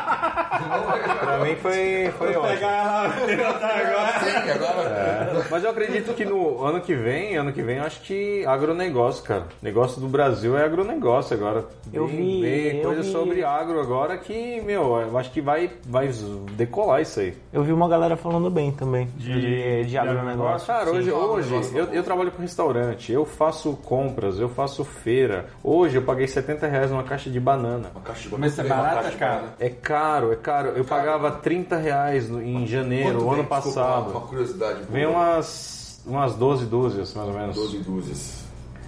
[1.50, 2.48] mim foi, foi ótimo.
[2.54, 4.20] Pegar agora.
[4.20, 5.46] Sim, agora.
[5.50, 9.24] Mas eu acredito que no ano que vem, ano que vem, eu acho que agronegócio,
[9.24, 9.44] cara.
[9.62, 11.66] Negócio do Brasil é agronegócio agora.
[11.92, 16.10] Eu vi- coisa vi- sobre agro agora que, meu, eu acho que vai, vai
[16.56, 17.36] decolar isso aí.
[17.52, 20.68] Eu vi uma galera falando bem também de, de, agronegócio.
[20.68, 25.46] Cara, hoje, Sim, hoje eu, eu trabalho com restaurante, eu faço compras, eu faço feira.
[25.64, 27.90] Hoje eu paguei 70 reais numa caixa de banana.
[27.94, 29.34] Uma caixa de Mas isso é banana, uma barata, caixa de cara?
[29.36, 29.54] banana.
[29.60, 30.70] É caro, é caro.
[30.76, 33.52] Eu pagava 30 reais no- em janeiro, Quanto o ano vem?
[33.52, 34.12] Desculpa, passado.
[34.12, 34.80] Uma curiosidade.
[34.90, 35.18] Vem boa.
[35.18, 37.56] umas, umas 12 dúzias, mais ou menos.
[37.56, 38.44] 12 dúzias.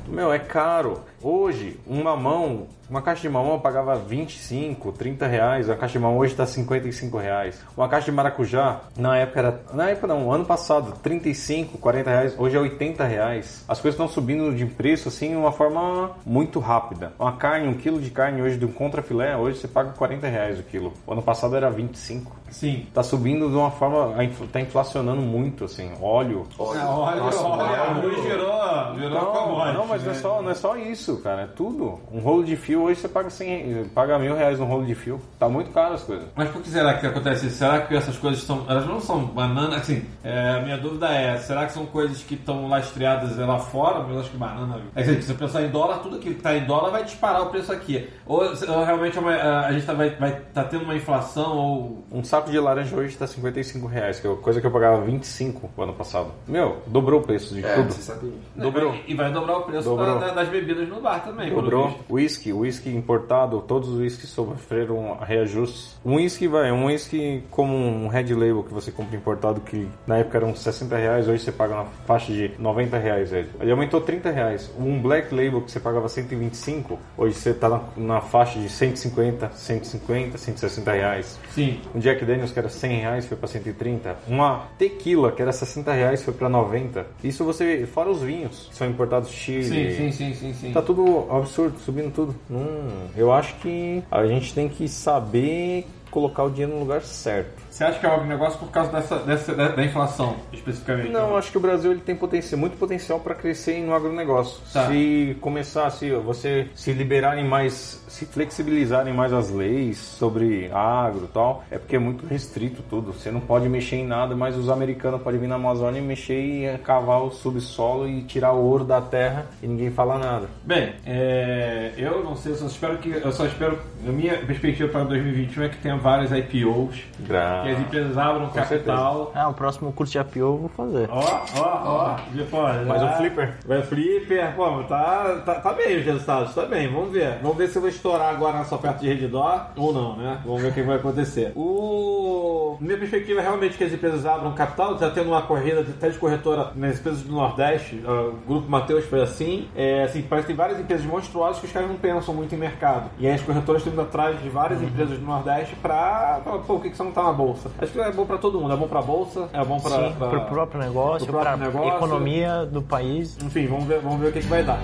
[0.07, 0.99] Meu, é caro.
[1.23, 5.69] Hoje, um mamão, uma caixa de mamão eu pagava 25, 30 reais.
[5.69, 7.61] A caixa de mamão hoje está 55 reais.
[7.77, 9.61] Uma caixa de maracujá, na época era.
[9.71, 12.35] Na época não, ano passado, 35, 40 reais.
[12.37, 13.63] Hoje é 80 reais.
[13.67, 17.13] As coisas estão subindo de preço assim de uma forma muito rápida.
[17.19, 20.59] Uma carne, um quilo de carne hoje de um contrafilé, hoje você paga 40 reais
[20.59, 20.91] o quilo.
[21.05, 22.41] O ano passado era 25.
[22.49, 22.85] Sim.
[22.93, 24.13] Tá subindo de uma forma.
[24.51, 25.91] Tá inflacionando muito, assim.
[26.01, 26.45] Óleo.
[26.59, 30.21] Olha, nossa, olha, olha, a luz virou, virou Não, commodity, não, mas não é, né?
[30.21, 30.75] só, não é só
[31.13, 31.41] isso, cara.
[31.43, 31.99] É tudo.
[32.11, 35.19] Um rolo de fio hoje você paga 100, paga mil reais um rolo de fio.
[35.39, 36.25] Tá muito caro as coisas.
[36.35, 37.57] Mas por que será que acontece isso?
[37.57, 38.65] Será que essas coisas são.
[38.69, 39.77] Elas não são banana.
[39.77, 43.99] Assim, é, a minha dúvida é: será que são coisas que estão lastreadas lá fora?
[44.01, 44.81] Mas eu acho que banana.
[44.95, 47.47] É que, se você pensar em dólar, tudo que tá em dólar vai disparar o
[47.47, 48.09] preço aqui.
[48.25, 52.03] Ou, ou realmente é uma- a gente tá, vai, vai tá tendo uma inflação ou.
[52.11, 55.69] Um saco de laranja hoje tá 55 reais, que é coisa que eu pagava 25
[55.75, 56.31] o ano passado.
[56.47, 57.91] Meu, dobrou o preço de É, tudo.
[57.91, 58.31] você sabe.
[58.55, 58.95] Dobrou.
[59.07, 61.49] E vai dobrar o preço da- da- das bebidas no bar também.
[61.49, 61.99] Dobrou.
[62.09, 65.99] Whisky, whisky importado, todos os whiskies sofreram reajustes.
[66.05, 70.17] Um whisky, vai, um whisky como um Red Label que você compra importado, que na
[70.17, 73.33] época eram 60 reais, hoje você paga na faixa de 90 reais.
[73.33, 74.71] Ele, ele aumentou 30 reais.
[74.77, 79.51] Um Black Label que você pagava 125, hoje você tá na, na faixa de 150,
[79.53, 81.39] 150, 160 reais.
[81.49, 81.79] Sim.
[81.95, 84.17] Um Jack Daniels que era 100 reais foi para 130.
[84.27, 87.05] Uma tequila que era 60 reais foi para 90.
[87.23, 89.63] Isso você, fora os vinhos, que são importados do Chile.
[89.63, 90.71] Sim, sim, sim, sim, sim.
[90.73, 90.90] Tá tudo
[91.29, 92.35] absurdo, subindo tudo.
[92.49, 97.61] Hum, eu acho que a gente tem que saber colocar o dinheiro no lugar certo.
[97.71, 101.09] Você acha que é algum negócio por causa dessa, dessa da, da inflação, especificamente?
[101.09, 104.59] Não, acho que o Brasil ele tem potencial, muito potencial para crescer no agronegócio.
[104.73, 104.87] Tá.
[104.87, 111.27] Se começar, se você se liberarem mais, se flexibilizarem mais as leis sobre agro e
[111.29, 113.13] tal, é porque é muito restrito tudo.
[113.13, 116.39] Você não pode mexer em nada, mas os americanos podem vir na Amazônia e mexer
[116.41, 120.47] e cavar o subsolo e tirar o ouro da terra e ninguém fala nada.
[120.63, 123.09] Bem, é, eu não sei, eu só espero que.
[123.09, 123.79] Eu só espero.
[124.05, 128.49] A minha perspectiva para 2021 é que tenha vários IPOs, Gra- que as empresas abram
[128.49, 129.31] capital.
[129.35, 131.09] Ah, o próximo curso de APO eu vou fazer.
[131.11, 131.19] Ó,
[131.57, 132.15] ó, ó.
[132.31, 133.53] Depois, Mas já- o flipper?
[133.65, 137.39] Vai flipper, pô, tá, tá, tá bem os resultados, tá bem, vamos ver.
[137.41, 140.39] Vamos ver se eu vou estourar agora nessa oferta de Redditor ou não, né?
[140.45, 141.51] Vamos ver o que vai acontecer.
[141.55, 142.77] O...
[142.79, 146.17] Minha perspectiva é realmente que as empresas abram capital, tá tendo uma corrida até de
[146.17, 149.67] corretora nas empresas do Nordeste, ah, o Grupo Mateus foi assim.
[149.75, 152.57] É, assim, parece que tem várias empresas monstruosas que os caras não pensam muito em
[152.57, 153.09] mercado.
[153.19, 156.75] E aí as corretoras estão indo atrás de várias empresas do Nordeste pra falar, pô,
[156.75, 157.50] o que, que você não tá na bolsa?
[157.79, 160.09] Acho que é bom pra todo mundo, é bom pra bolsa, é bom pra...
[160.11, 161.95] pro próprio negócio, pra negócio.
[161.95, 163.37] economia do país.
[163.41, 164.79] Enfim, vamos ver, vamos ver o que, que vai dar.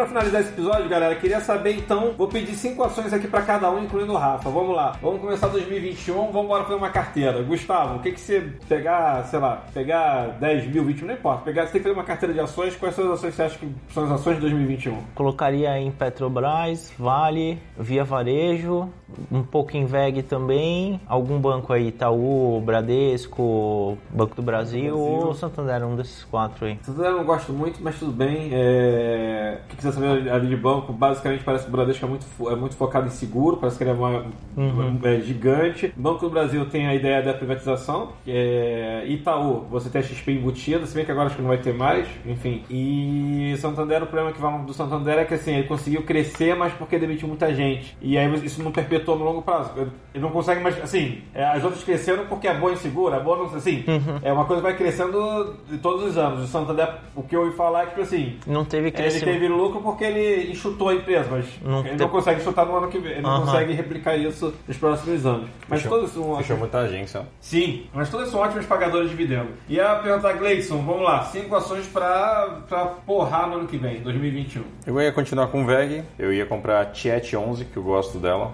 [0.00, 2.14] Pra finalizar esse episódio, galera, queria saber então.
[2.16, 4.48] Vou pedir cinco ações aqui pra cada um, incluindo o Rafa.
[4.48, 4.96] Vamos lá.
[5.02, 6.14] Vamos começar 2021.
[6.14, 7.42] Vamos embora fazer uma carteira.
[7.42, 11.44] Gustavo, o que que você pegar, sei lá, pegar 10 mil, 20 mil, não importa.
[11.44, 12.76] Pegar, você tem que fazer uma carteira de ações.
[12.76, 14.96] Quais são as ações que você acha que são as ações de 2021?
[15.14, 18.88] Colocaria em Petrobras, Vale, Via Varejo,
[19.30, 25.86] um pouco em VEG também, algum banco aí, Itaú, Bradesco, Banco do Brasil, ou Santander,
[25.86, 26.78] um desses quatro aí.
[26.82, 28.50] Santander eu não gosto muito, mas tudo bem.
[28.52, 29.60] É...
[29.64, 32.56] O que quiser saber ali de banco, basicamente parece que o Bradesco é muito, é
[32.56, 34.26] muito focado em seguro, parece que ele é, uma,
[35.04, 35.92] é gigante.
[35.96, 38.12] Banco do Brasil tem a ideia da privatização.
[38.26, 41.58] é Itaú, você tem a XP embutida, se bem que agora acho que não vai
[41.58, 42.62] ter mais, enfim.
[42.70, 46.72] E Santander, o problema que falam do Santander é que assim, ele conseguiu crescer, mas
[46.72, 47.96] porque demitiu muita gente.
[48.00, 49.70] E aí isso não perpetuou no longo prazo.
[50.14, 53.20] Ele não consegue mais, assim, é, as outras cresceram porque é boa em seguro, é
[53.20, 53.84] boa, não, assim,
[54.22, 56.44] é uma coisa que vai crescendo de todos os anos.
[56.44, 59.32] O Santander, o que eu ouvi falar é que, tipo assim, Não teve ele crescimento.
[59.32, 62.76] teve lucro porque ele enxutou a empresa, mas Não ele te- não consegue enxutar no
[62.76, 63.12] ano que vem.
[63.12, 63.46] Ele não Aham.
[63.46, 65.48] consegue replicar isso nos próximos anos.
[65.68, 67.26] Mas Fechou, todos são fechou muita agência.
[67.40, 69.48] Sim, mas todos são ótimos pagadores de dividendo.
[69.68, 74.00] E a pergunta, Gleison, vamos lá, cinco ações pra, pra porrar no ano que vem,
[74.00, 74.62] 2021.
[74.86, 78.18] Eu ia continuar com o VEG, eu ia comprar a Tiet 11, que eu gosto
[78.18, 78.52] dela.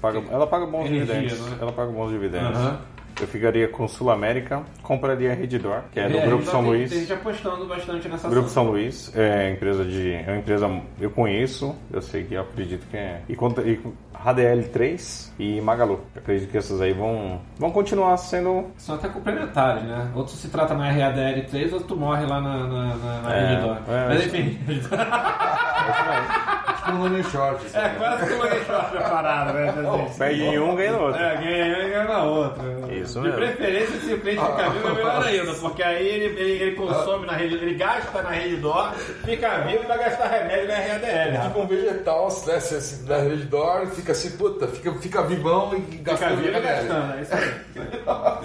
[0.00, 1.50] Paga- ela paga bons Energia, dividendos.
[1.50, 1.56] né?
[1.60, 2.56] Ela paga bons dividendos.
[2.58, 2.80] Aham.
[3.20, 6.70] Eu ficaria com Sul América, compraria a Redditor, que é do É, Grupo São tem-
[6.70, 6.88] Luís.
[6.90, 8.62] Tem gente apostando bastante nessa Grupo ação.
[8.62, 12.86] São Luís é empresa de é uma empresa eu conheço, eu sei que eu acredito
[12.88, 13.80] que é e, conta- e
[14.24, 16.00] HDL 3 e Magalu.
[16.14, 20.10] Eu acredito que essas aí vão vão continuar sendo São até complementares, né?
[20.14, 24.26] Outro se trata na RADL3, outro morre lá na, na, na, na É, é, Mas
[24.26, 24.58] isso- enfim.
[24.66, 24.96] Tipo
[26.90, 27.66] um longo short.
[27.76, 29.74] é quase que uma short preparada, né?
[30.18, 31.20] perde em um ganha no outro.
[31.22, 32.64] É, ganha em um e ganha na outra.
[32.92, 33.36] Isso De mesmo.
[33.36, 37.26] preferência, se o cliente ficar vivo, é melhor ainda, porque aí ele, ele, ele consome
[37.26, 41.42] na rede, ele gasta na rede DOR, fica vivo e vai gastar remédio na RADL.
[41.48, 42.60] Tipo um vegetal, né?
[42.60, 46.48] Se assim, na rede d'or, fica assim, puta, fica, fica vivão e Fica gastando vivo
[46.48, 46.88] e remédio.
[46.88, 47.40] gastando, é isso aí.
[47.48, 47.58] Isso.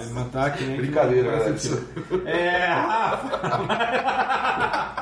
[0.04, 1.58] Ele não tá aqui nem Brincadeira, não faz galera.
[1.58, 2.28] sentido.
[2.28, 3.28] É, Rafa.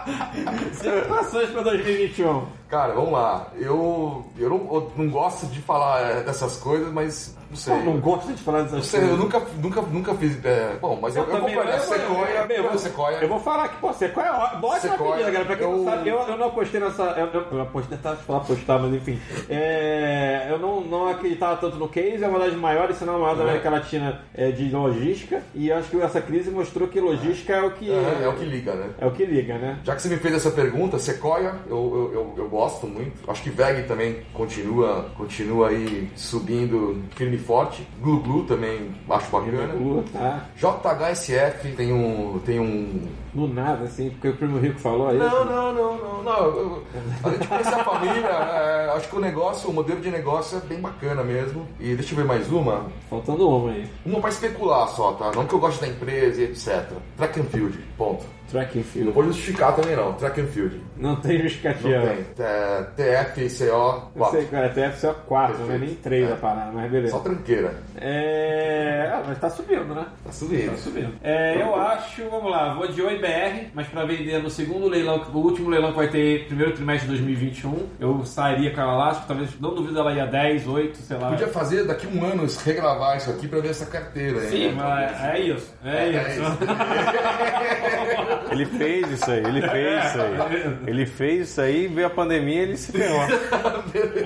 [0.73, 2.47] Cinco ações pra 2021.
[2.73, 3.49] Cara, vamos lá.
[3.59, 7.75] Eu, eu, não, eu não gosto de falar é, dessas coisas, mas não sei.
[7.77, 9.25] Pô, não gosto de falar dessas Não sei, eu coisas.
[9.25, 10.43] nunca, nunca, nunca fiz.
[10.43, 12.47] é, bom, mas eu, eu, também compraria não, eu- Sequoia.
[12.49, 13.17] eu- eu- Eu, Sequoia.
[13.17, 15.45] Eu vou falar que, pô, Sequoia é ó- ótima pedida, galera.
[15.45, 17.03] Pra quem não eu- sabe, eu, eu não apostei nessa.
[17.03, 19.21] Eu, eu, eu apostei, tá, falar apostar, mas enfim.
[19.51, 23.19] É, eu não, não acreditava tanto no case, é uma das maiores, se não a
[23.19, 25.43] maior da América Latina é, de logística.
[25.55, 27.91] E eu acho que essa crise mostrou que logística é o que.
[27.93, 28.91] É, é o que liga, né?
[28.99, 29.79] é o que liga, né?
[29.85, 33.29] Já que você me fez essa pergunta, Sequoia, eu, eu, eu, eu gosto muito.
[33.29, 37.87] Acho que VEG também continua, continua aí subindo firme e forte.
[38.01, 39.75] Glu Glu também acho bacana.
[39.75, 40.47] Lula, tá?
[40.57, 42.39] JHSF tem um.
[42.45, 43.09] Tem um.
[43.35, 45.17] Do nada, assim, porque o primo rico falou aí.
[45.17, 46.83] Não, não, não, não, não.
[47.25, 50.61] A gente conhece a família, é, acho que o negócio, o modelo de negócio é
[50.61, 51.67] bem bacana mesmo.
[51.81, 52.87] E deixa eu ver mais uma.
[53.09, 53.89] Faltando uma aí.
[54.05, 55.33] Uma pra especular só, tá?
[55.35, 56.91] Não que eu goste da empresa e etc.
[57.17, 58.27] Track and Field, ponto.
[58.53, 59.11] Track and Não field.
[59.13, 60.81] vou justificar também não, Track and Field.
[60.97, 62.15] Não tem Não justificativa.
[62.37, 62.47] tem.
[62.47, 64.39] É, TFCO Eu 4.
[64.39, 66.33] sei que é TFCO 4, não é nem 3 É.
[66.33, 67.13] a parada, mas beleza.
[67.13, 67.75] Só tranqueira.
[68.01, 69.11] É.
[69.13, 70.07] Ah, mas tá subindo, né?
[70.25, 70.71] Tá subindo.
[70.71, 71.13] Tá subindo.
[71.23, 75.23] É, eu acho, vamos lá, vou de Oi BR, mas pra vender no segundo leilão,
[75.33, 79.09] o último leilão que vai ter primeiro trimestre de 2021, eu sairia com ela lá,
[79.11, 81.31] acho que talvez, não duvido ela ir a 10, 8, sei lá.
[81.31, 84.41] Podia fazer daqui um ano, regravar isso aqui pra ver essa carteira.
[84.43, 85.75] Sim, mas é isso.
[85.85, 86.43] É, É isso.
[88.51, 90.79] Ele fez isso aí, ele fez isso aí.
[90.87, 93.23] Ele fez isso aí, veio a pandemia e ele se ferrou.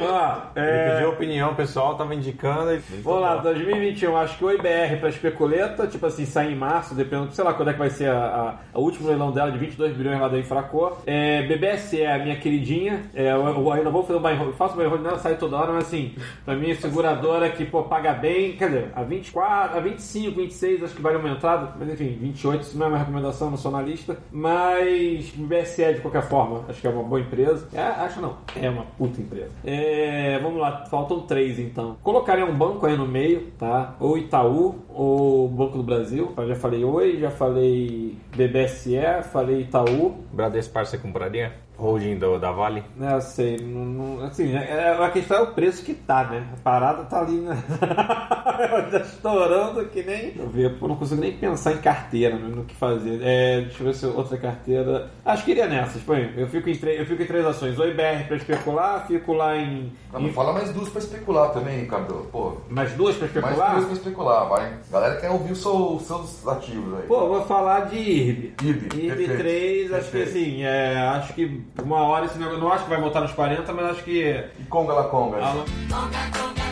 [0.09, 2.71] Ah, Ele é, pediu opinião, o pessoal tava indicando.
[2.71, 2.83] Ele...
[3.03, 7.33] Vamos lá, 2021, acho que o IBR pra especuleta, tipo assim, sai em março, dependendo,
[7.33, 9.97] sei lá quando é que vai ser a, a, a último leilão dela de 22
[9.97, 10.99] bilhões lá da Infracor.
[11.07, 14.79] É, BBSE é a minha queridinha, é, eu, eu ainda vou fazer o hold, faço
[14.79, 16.15] o hold nela, sai toda hora, mas assim,
[16.45, 20.95] pra mim, seguradora que, pô, paga bem, quer dizer, a 24, a 25, 26, acho
[20.95, 23.83] que vale uma entrada, mas enfim, 28, isso não é uma recomendação, não sou na
[23.97, 27.67] lista, mas BBSE de qualquer forma, acho que é uma boa empresa.
[27.73, 29.51] É, acho não, é uma puta empresa.
[29.65, 31.97] É, vamos lá, faltam três então.
[32.03, 33.95] Colocaria um banco aí no meio, tá?
[33.99, 36.33] Ou Itaú, ou Banco do Brasil.
[36.37, 38.99] Eu já falei Oi, já falei BBSE,
[39.33, 40.25] falei Itaú.
[40.33, 41.53] Bradesco Par você compraria?
[41.79, 42.83] Holding do, da Vale?
[42.97, 46.47] Né, eu sei, não, não- assim, é, a questão é o preço que tá, né?
[46.55, 47.55] A parada tá ali, né?
[48.91, 50.33] tá estourando que nem.
[50.37, 53.21] Eu, ver, pô, não consigo nem pensar em carteira, né, no que fazer.
[53.23, 55.11] É, deixa se outra carteira.
[55.25, 56.33] Acho que iria nessas, põe.
[56.37, 57.79] Eu fico em, três- eu fico em três ações.
[57.79, 59.93] Oi BR pra especular, fico lá em.
[60.13, 62.27] Ah, em fala mais duas pra especular também, Ricardo.
[62.33, 63.75] Pô, mais duas pra mais especular?
[63.75, 64.73] duas pra especular, vai.
[64.91, 67.07] Galera quer ouvir o seu- os seus ativos aí.
[67.07, 68.55] Pô, vou falar de IRB.
[68.63, 72.61] IRB, IRB perfeito, 3, acho que assim, é, acho que uma hora esse negócio.
[72.61, 74.21] Não acho que vai voltar nos 40, mas acho que.
[74.59, 75.39] E Conga la Conga.
[75.39, 76.66] a- Vem, foda-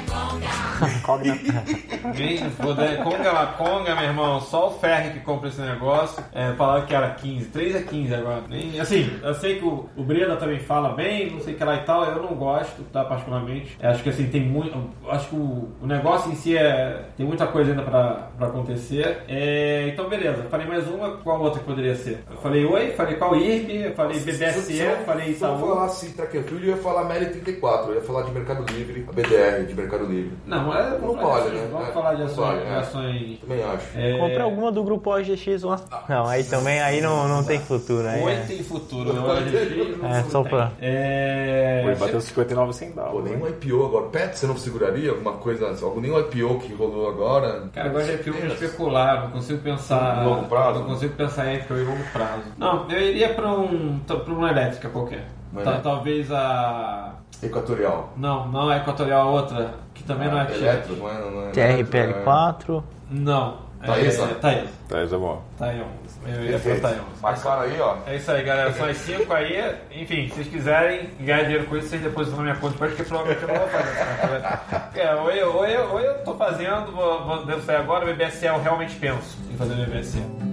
[3.03, 4.41] Conga la Conga, meu irmão.
[4.41, 6.23] Só o Ferri que compra esse negócio.
[6.33, 7.47] É, falaram que era 15.
[7.47, 8.43] 3 é 15 agora.
[8.49, 11.65] Nem, assim, eu sei que o, o Breda também fala bem, não sei o que
[11.65, 12.05] lá e tal.
[12.05, 13.05] Eu não gosto, tá?
[13.05, 13.77] Particularmente.
[13.81, 14.77] Eu acho que assim, tem muito.
[15.09, 17.05] Acho que o, o negócio em si é.
[17.17, 19.23] Tem muita coisa ainda pra, pra acontecer.
[19.29, 20.45] É, então, beleza.
[20.51, 21.19] Falei mais uma.
[21.19, 22.25] Qual outra que poderia ser?
[22.31, 25.63] Eu falei Oi, falei qual IRB, falei BBSE, falei Se eu Saúde.
[25.63, 27.91] falasse track and field, eu ia falar Meli 34.
[27.91, 30.37] Eu ia falar de Mercado Livre, a BDR de Mercado Livre.
[30.47, 31.69] Não, é, Não vamos falar de vale, ações, né?
[31.73, 32.47] Vamos É, falar de não ações.
[32.59, 32.75] vale, é.
[32.77, 33.87] ações Também acho.
[33.99, 35.81] é, Compra alguma do grupo OGX lá.
[36.09, 38.07] Não, aí também aí não, não tem futuro.
[38.07, 39.51] Aí Oi é, tem futuro, Não né?
[39.51, 39.59] ter.
[39.83, 40.71] OGX não é só pra.
[40.81, 41.81] É...
[41.83, 43.25] Pô, ele bateu 59 Pô, centavos.
[43.25, 43.43] nem né?
[43.43, 44.07] um IPO agora.
[44.07, 45.67] Pet, você não seguraria alguma coisa?
[45.83, 47.69] Algum, nem um IPO que rolou agora?
[47.73, 50.25] Cara, agora já é filme especular, não consigo pensar.
[50.25, 50.81] Longo prazo?
[50.81, 52.43] Não consigo pensar em IPO em longo prazo.
[52.59, 53.99] Não, eu iria pra um.
[54.01, 55.25] pra uma elétrica qualquer.
[55.53, 55.83] Uma elétrica.
[55.83, 57.15] Talvez a.
[57.43, 58.13] Equatorial.
[58.17, 60.67] Não, não é equatorial, a outra, que também não é Chile.
[60.67, 61.15] Eletro, não é?
[61.15, 62.83] Não é eletro, é- TRPL4.
[63.11, 63.65] Não.
[63.85, 64.25] Taesa?
[64.25, 64.69] É, Taesa.
[64.89, 65.43] Tá, isso é bom.
[65.59, 65.85] Taesa.
[66.27, 66.81] Eu ia Perfeito.
[66.81, 67.01] Taesa.
[67.23, 67.97] Marcaram aí, ó.
[68.07, 68.73] É isso aí, galera.
[68.73, 69.77] São as 5 aí.
[69.93, 73.09] Enfim, se vocês quiserem ganhar dinheiro com isso, vocês depositam na minha conta depois, porque
[73.09, 74.61] provavelmente eu não vou fazer essa coisa.
[74.95, 78.47] É, ou eu, ou, eu, ou eu tô fazendo, vou, vou, devo sair agora, BBSE
[78.47, 80.44] eu realmente penso em fazer BBSE.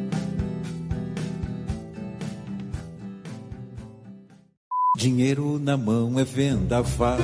[5.02, 7.18] Dinheiro na mão é vendaval.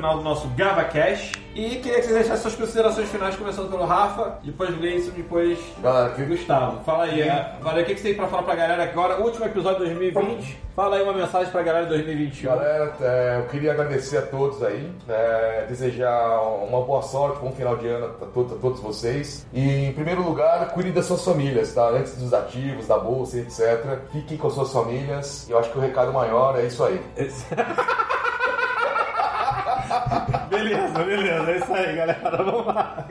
[0.00, 4.38] Final do nosso GavaCast e queria que vocês deixassem suas considerações finais, começando pelo Rafa,
[4.42, 6.82] depois Gleison, depois Galera, que Gustavo.
[6.84, 9.20] Fala aí, é, valeu, o que que você tem pra falar pra galera agora?
[9.20, 10.58] Último episódio de 2020.
[10.74, 12.50] Fala aí uma mensagem pra galera de 2021.
[12.50, 17.76] Galera, é, eu queria agradecer a todos aí, é, desejar uma boa sorte, bom final
[17.76, 19.46] de ano a todos, a todos vocês.
[19.52, 21.90] E, em primeiro lugar, cuide das suas famílias, tá?
[21.90, 23.98] Antes dos ativos, da bolsa, etc.
[24.12, 25.46] Fiquem com as suas famílias.
[25.50, 26.98] Eu acho que o recado maior é isso aí.
[30.50, 32.20] Beleza, beleza, é isso aí, galera.
[32.44, 33.06] Vamos lá.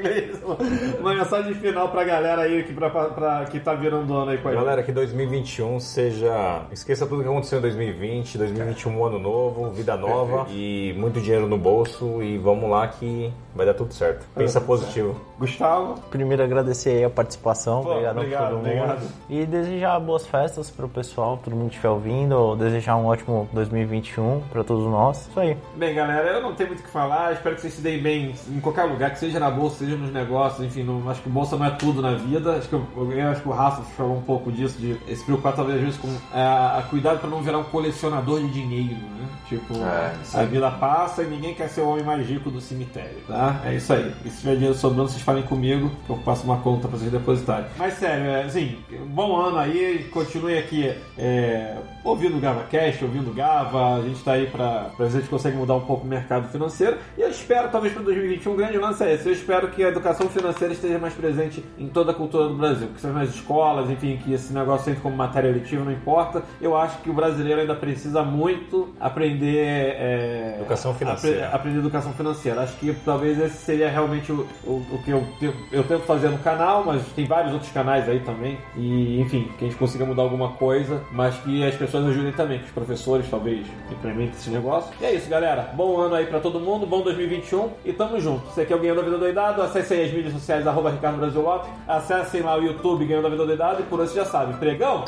[0.99, 4.49] Uma mensagem final pra galera aí que, pra, pra- que tá virando ano aí com
[4.49, 4.59] a gente.
[4.61, 6.61] Galera, que 2021 seja.
[6.71, 11.57] Esqueça tudo que aconteceu em 2020, 2021 ano novo, vida nova e muito dinheiro no
[11.57, 14.25] bolso e vamos lá que vai dar tudo certo.
[14.35, 15.19] Pensa positivo.
[15.39, 15.95] Gustavo.
[16.09, 18.67] Primeiro agradecer aí a participação, Pô, obrigado, obrigado, a todo mundo.
[18.67, 19.07] obrigado.
[19.29, 24.41] E desejar boas festas pro pessoal, todo mundo que estiver ouvindo, desejar um ótimo 2021
[24.51, 25.27] pra todos nós.
[25.27, 25.57] Isso aí.
[25.75, 27.28] Bem, galera, eu não tenho muito o que falar.
[27.34, 30.11] Espero que vocês se deem bem em qualquer lugar, que seja na bolsa, seja nos
[30.11, 30.65] negócios.
[30.65, 32.55] Enfim, não, acho que bolsa não é tudo na vida.
[32.57, 35.53] Acho que, eu, eu acho que o Rafa falou um pouco disso, de se preocupar
[35.53, 39.27] talvez às vezes com é, a cuidado para não virar um colecionador de dinheiro, né?
[39.47, 43.17] Tipo, É, a vida passa e ninguém quer ser o homem mais rico do cemitério,
[43.27, 43.61] tá?
[43.65, 44.13] É isso aí.
[44.23, 47.11] E se tiver dinheiro sobrando, vocês falem comigo, que eu passo uma conta para vocês
[47.11, 47.65] depositarem.
[47.77, 48.77] Mas sério, é, assim,
[49.07, 54.23] bom ano aí, continue aqui é, ouvindo o Gava Cash, ouvindo o Gava, a gente
[54.23, 56.97] tá aí para ver se a gente consegue mudar um pouco o mercado financeiro.
[57.20, 59.28] E eu espero, talvez para 2021, um grande lance é esse.
[59.28, 62.88] Eu espero que a educação financeira esteja mais presente em toda a cultura do Brasil,
[62.95, 66.41] que seja nas escolas, enfim, que esse negócio entre como matéria letiva, não importa.
[66.61, 69.57] Eu acho que o brasileiro ainda precisa muito aprender.
[69.99, 71.47] é, Educação financeira.
[71.47, 72.61] apre- aprender educação financeira.
[72.61, 76.30] Acho que talvez esse seria realmente o, o, o que eu, te- eu tento fazer
[76.30, 78.57] no canal, mas tem vários outros canais aí também.
[78.78, 82.59] E, enfim, que a gente consiga mudar alguma coisa, mas que as pessoas ajudem também,
[82.59, 84.89] que os professores talvez implementem esse negócio.
[85.01, 85.70] E é isso, galera.
[85.74, 88.45] Bom ano aí pra todo mundo, bom 2021 e tamo junto.
[88.47, 89.62] Você quer o Ganhando a Vida Doidado?
[89.62, 91.70] Acesse aí as mídias sociais, arroba Ricardo Brasil Lopes.
[91.88, 94.53] Acessem lá o YouTube Ganhando a Vida Doidado e por hoje já sabe.
[94.57, 95.05] Pregão?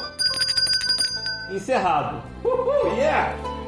[1.50, 2.22] Encerrado.
[2.44, 3.61] Uhul, yeah!